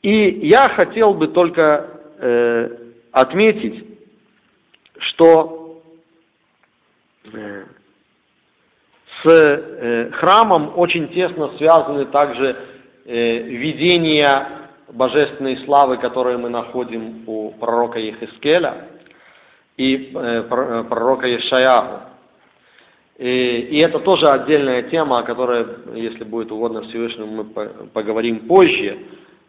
И 0.02 0.46
я 0.46 0.68
хотел 0.68 1.14
бы 1.14 1.28
только 1.28 1.88
э, 2.18 2.68
отметить, 3.12 3.84
что 4.98 5.82
э, 7.32 7.64
с 9.22 9.26
э, 9.26 10.10
храмом 10.12 10.72
очень 10.76 11.08
тесно 11.08 11.50
связаны 11.56 12.06
также 12.06 12.56
э, 13.04 13.38
видения 13.42 14.46
божественной 14.92 15.58
славы, 15.64 15.98
которые 15.98 16.38
мы 16.38 16.48
находим 16.48 17.24
у 17.26 17.50
пророка 17.50 17.98
Ехискеля 17.98 18.88
и 19.76 20.12
э, 20.14 20.44
э 20.48 20.84
пророка 20.84 21.26
Ешаяху. 21.26 22.02
И, 23.18 23.68
и 23.72 23.78
это 23.78 23.98
тоже 23.98 24.26
отдельная 24.26 24.82
тема, 24.82 25.18
о 25.18 25.22
которой, 25.24 25.66
если 25.94 26.22
будет 26.22 26.52
угодно 26.52 26.82
Всевышнему, 26.82 27.42
мы 27.42 27.44
поговорим 27.92 28.46
позже. 28.46 28.96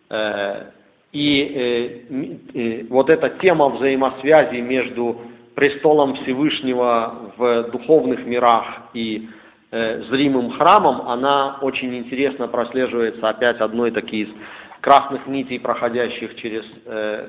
Э, 0.09 0.71
и 1.11 2.05
э, 2.53 2.85
вот 2.89 3.09
эта 3.09 3.29
тема 3.29 3.69
взаимосвязи 3.69 4.57
между 4.57 5.21
престолом 5.55 6.15
Всевышнего 6.15 7.33
в 7.37 7.71
духовных 7.71 8.25
мирах 8.25 8.65
и 8.93 9.27
э, 9.71 10.03
зримым 10.03 10.51
храмом, 10.51 11.07
она 11.07 11.57
очень 11.61 11.95
интересно 11.95 12.47
прослеживается 12.47 13.27
опять 13.27 13.59
одной 13.59 13.91
такой 13.91 14.19
из 14.19 14.29
красных 14.81 15.27
нитей, 15.27 15.59
проходящих 15.59 16.35
через 16.37 16.63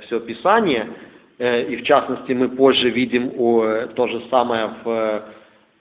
все 0.04 0.20
Писание. 0.20 0.86
И 1.38 1.76
в 1.80 1.84
частности 1.84 2.32
мы 2.32 2.48
позже 2.50 2.90
видим 2.90 3.30
то 3.94 4.06
же 4.06 4.22
самое 4.30 4.70
в 4.84 5.22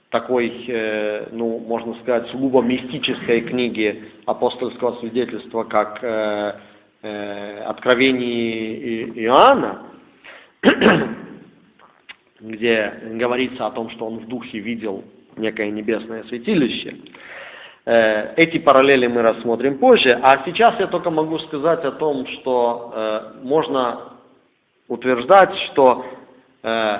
такой, 0.08 0.64
ну, 1.30 1.60
можно 1.60 1.94
сказать, 2.02 2.28
сугубо 2.30 2.62
мистической 2.62 3.42
книге 3.42 4.04
апостольского 4.26 4.96
свидетельства, 4.96 5.62
как 5.62 6.02
э, 7.02 7.62
откровении 7.62 9.04
Иоанна, 9.24 9.86
где 12.40 12.94
говорится 13.12 13.66
о 13.66 13.70
том, 13.70 13.90
что 13.90 14.06
он 14.06 14.18
в 14.18 14.28
духе 14.28 14.58
видел 14.58 15.04
некое 15.36 15.70
небесное 15.70 16.24
святилище. 16.24 16.96
Э, 17.86 18.34
эти 18.36 18.58
параллели 18.58 19.06
мы 19.06 19.22
рассмотрим 19.22 19.78
позже, 19.78 20.18
а 20.22 20.42
сейчас 20.44 20.78
я 20.78 20.86
только 20.86 21.10
могу 21.10 21.38
сказать 21.38 21.84
о 21.84 21.92
том, 21.92 22.26
что 22.26 22.92
э, 22.94 23.32
можно 23.42 24.12
утверждать, 24.88 25.54
что 25.72 26.04
э, 26.62 26.98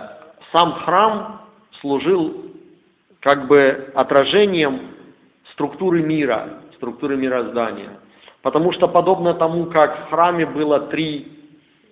сам 0.53 0.73
храм 0.73 1.43
служил 1.81 2.47
как 3.21 3.47
бы 3.47 3.91
отражением 3.95 4.93
структуры 5.53 6.03
мира, 6.03 6.61
структуры 6.77 7.17
мироздания. 7.17 8.01
Потому 8.43 8.73
что 8.73 8.89
подобно 8.89 9.35
тому, 9.35 9.67
как 9.67 10.07
в 10.07 10.11
храме 10.11 10.47
было 10.47 10.81
три 10.81 11.29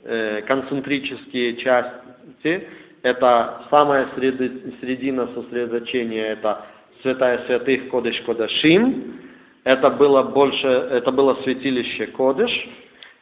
э, 0.04 0.42
концентрические 0.42 1.56
части, 1.56 2.68
это 3.02 3.64
самая 3.70 4.08
середина 4.16 5.28
сосредоточения, 5.34 6.32
это 6.32 6.66
святая 7.02 7.44
святых 7.46 7.90
Кодыш 7.90 8.20
Кодашим, 8.22 9.20
это 9.64 9.90
было 9.90 10.22
больше, 10.22 10.66
это 10.66 11.12
было 11.12 11.34
святилище 11.42 12.06
Кодыш, 12.06 12.50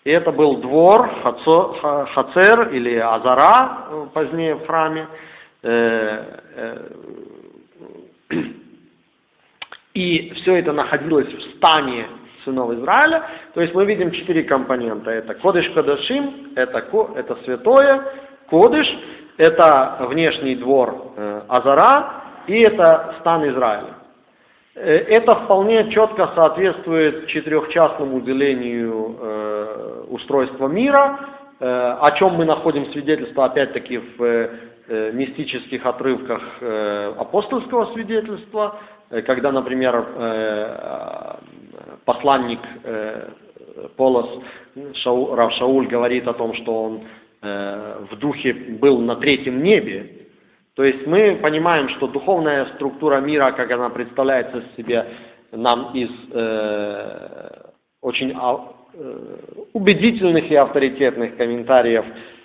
и 0.04 0.10
это 0.10 0.30
был 0.30 0.58
двор, 0.58 1.10
Хацер 1.22 2.68
или 2.72 2.94
Азара, 2.96 3.88
э, 3.90 4.06
позднее 4.14 4.54
в 4.54 4.64
храме. 4.66 5.08
Э, 5.62 6.40
э, 6.54 6.90
и 9.94 10.32
все 10.36 10.54
это 10.54 10.72
находилось 10.72 11.32
в 11.34 11.56
стане 11.56 12.06
сынов 12.46 12.72
Израиля. 12.72 13.24
То 13.52 13.60
есть 13.60 13.74
мы 13.74 13.84
видим 13.84 14.10
четыре 14.12 14.44
компонента. 14.44 15.10
Это 15.10 15.34
Кодыш 15.34 15.68
Кадашим, 15.74 16.52
это, 16.56 16.82
это 17.14 17.36
святое, 17.44 18.02
Кодыш, 18.48 18.86
это 19.36 19.98
внешний 20.08 20.56
двор 20.56 21.12
Азара, 21.48 22.22
и 22.46 22.60
это 22.60 23.16
стан 23.20 23.46
Израиля. 23.48 23.96
Э, 24.76 24.94
это 24.94 25.34
вполне 25.34 25.90
четко 25.90 26.30
соответствует 26.34 27.26
четырехчастному 27.28 28.20
делению 28.20 29.16
э, 29.18 30.04
устройства 30.10 30.68
мира, 30.68 31.18
э, 31.58 31.96
о 32.00 32.10
чем 32.12 32.34
мы 32.34 32.44
находим 32.44 32.86
свидетельство 32.92 33.46
опять-таки 33.46 33.98
в 33.98 34.22
э, 34.22 35.12
мистических 35.12 35.84
отрывках 35.84 36.42
э, 36.60 37.14
апостольского 37.18 37.86
свидетельства, 37.92 38.76
э, 39.10 39.22
когда, 39.22 39.50
например, 39.50 40.06
э, 40.14 41.36
посланник 42.06 42.60
э, 42.84 43.28
Полос 43.96 44.30
Шау, 44.94 45.82
говорит 45.86 46.26
о 46.26 46.32
том, 46.32 46.54
что 46.54 46.84
он 46.84 47.02
э, 47.42 48.06
в 48.10 48.16
духе 48.16 48.54
был 48.54 49.00
на 49.00 49.16
третьем 49.16 49.62
небе, 49.62 50.26
то 50.76 50.84
есть 50.84 51.06
мы 51.06 51.38
понимаем, 51.42 51.88
что 51.88 52.06
духовная 52.06 52.66
структура 52.76 53.20
мира, 53.20 53.50
как 53.52 53.70
она 53.70 53.88
представляется 53.88 54.62
себе 54.76 55.06
нам 55.50 55.92
из 55.94 56.10
э, 56.32 57.70
очень 58.02 58.32
а, 58.36 58.72
э, 58.92 59.36
убедительных 59.72 60.50
и 60.50 60.54
авторитетных 60.54 61.38
комментариев, 61.38 62.04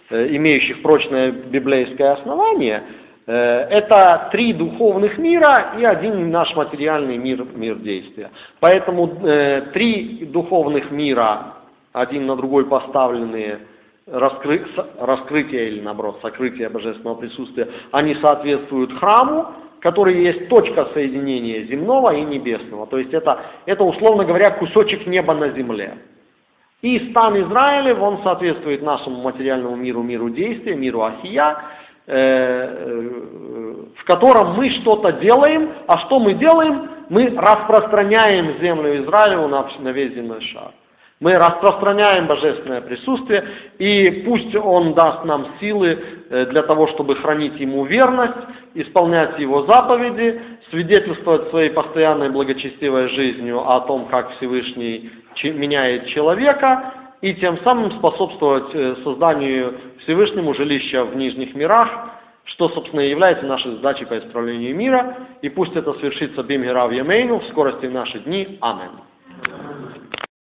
э, 0.10 0.36
имеющих 0.36 0.82
прочное 0.82 1.32
библейское 1.32 2.14
основание, 2.14 2.84
это 3.28 4.30
три 4.32 4.54
духовных 4.54 5.18
мира 5.18 5.74
и 5.78 5.86
один 5.86 6.32
наш 6.32 6.56
материальный 6.56 7.18
мир, 7.18 7.46
мир 7.54 7.76
действия. 7.78 8.32
Поэтому 8.60 9.08
э, 9.24 9.70
три 9.74 10.26
духовных 10.26 10.92
мира, 10.92 11.56
один 11.94 12.26
на 12.26 12.36
другой 12.36 12.66
поставленные, 12.66 13.60
раскры, 14.08 14.66
раскрытие 15.00 15.70
или 15.70 15.82
наоборот 15.82 16.20
сокрытие 16.22 16.70
божественного 16.70 17.16
присутствия, 17.16 17.68
они 17.92 18.16
соответствуют 18.16 18.94
храму, 18.98 19.48
который 19.80 20.22
есть 20.24 20.48
точка 20.50 20.86
соединения 20.94 21.64
земного 21.64 22.14
и 22.14 22.22
небесного. 22.22 22.88
То 22.88 22.98
есть 22.98 23.14
это, 23.14 23.42
это 23.66 23.84
условно 23.84 24.26
говоря, 24.26 24.52
кусочек 24.52 25.08
неба 25.08 25.34
на 25.34 25.50
земле. 25.50 25.98
И 26.82 27.12
стан 27.12 27.40
Израилев, 27.40 28.00
он 28.00 28.24
соответствует 28.24 28.82
нашему 28.82 29.22
материальному 29.22 29.76
миру, 29.76 30.02
миру 30.02 30.30
действия, 30.30 30.76
миру 30.76 31.02
Ахия, 31.04 31.52
э, 31.52 31.56
э, 31.56 31.81
в 32.08 34.04
котором 34.06 34.56
мы 34.56 34.70
что-то 34.82 35.14
делаем, 35.14 35.72
а 35.88 36.00
что 36.00 36.20
мы 36.20 36.34
делаем? 36.34 36.90
Мы 37.10 37.36
распространяем 37.38 38.60
землю 38.60 39.04
Израилеву 39.04 39.48
на, 39.48 39.68
на 39.80 39.90
весь 39.90 40.14
земной 40.14 40.42
шар. 40.42 40.72
Мы 41.22 41.38
распространяем 41.38 42.26
божественное 42.26 42.82
присутствие, 42.82 43.46
и 43.78 44.24
пусть 44.26 44.56
Он 44.56 44.96
даст 44.96 45.24
нам 45.24 45.50
силы 45.60 46.00
э, 46.32 46.48
для 46.48 46.64
того, 46.64 46.88
чтобы 46.88 47.16
хранить 47.16 47.60
Ему 47.60 47.86
верность, 47.86 48.34
исполнять 48.74 49.38
Его 49.38 49.64
заповеди, 49.68 50.42
свидетельствовать 50.72 51.50
своей 51.52 51.70
постоянной 51.70 52.32
благочестивой 52.32 53.10
жизнью 53.10 53.70
о 53.70 53.82
том, 53.82 54.08
как 54.08 54.32
Всевышний 54.38 55.12
меняет 55.44 56.08
человека, 56.08 56.92
и 57.22 57.36
тем 57.36 57.58
самым 57.60 57.92
способствовать 57.92 58.74
э, 58.74 58.96
созданию 59.04 59.80
Всевышнему 60.00 60.54
жилища 60.54 61.06
в 61.06 61.16
нижних 61.16 61.54
мирах, 61.56 62.10
что, 62.46 62.70
собственно, 62.70 63.02
и 63.02 63.10
является 63.10 63.46
нашей 63.46 63.72
задачей 63.74 64.06
по 64.06 64.18
исправлению 64.18 64.76
мира, 64.76 65.18
и 65.42 65.50
пусть 65.50 65.76
это 65.76 65.94
свершится 65.94 66.44
Бимгера 66.44 66.88
в 66.88 66.92
Емейну 66.92 67.40
в 67.40 67.46
скорости 67.48 67.86
в 67.86 67.92
наши 67.92 68.20
дни. 68.20 68.58
Аминь. 68.62 69.71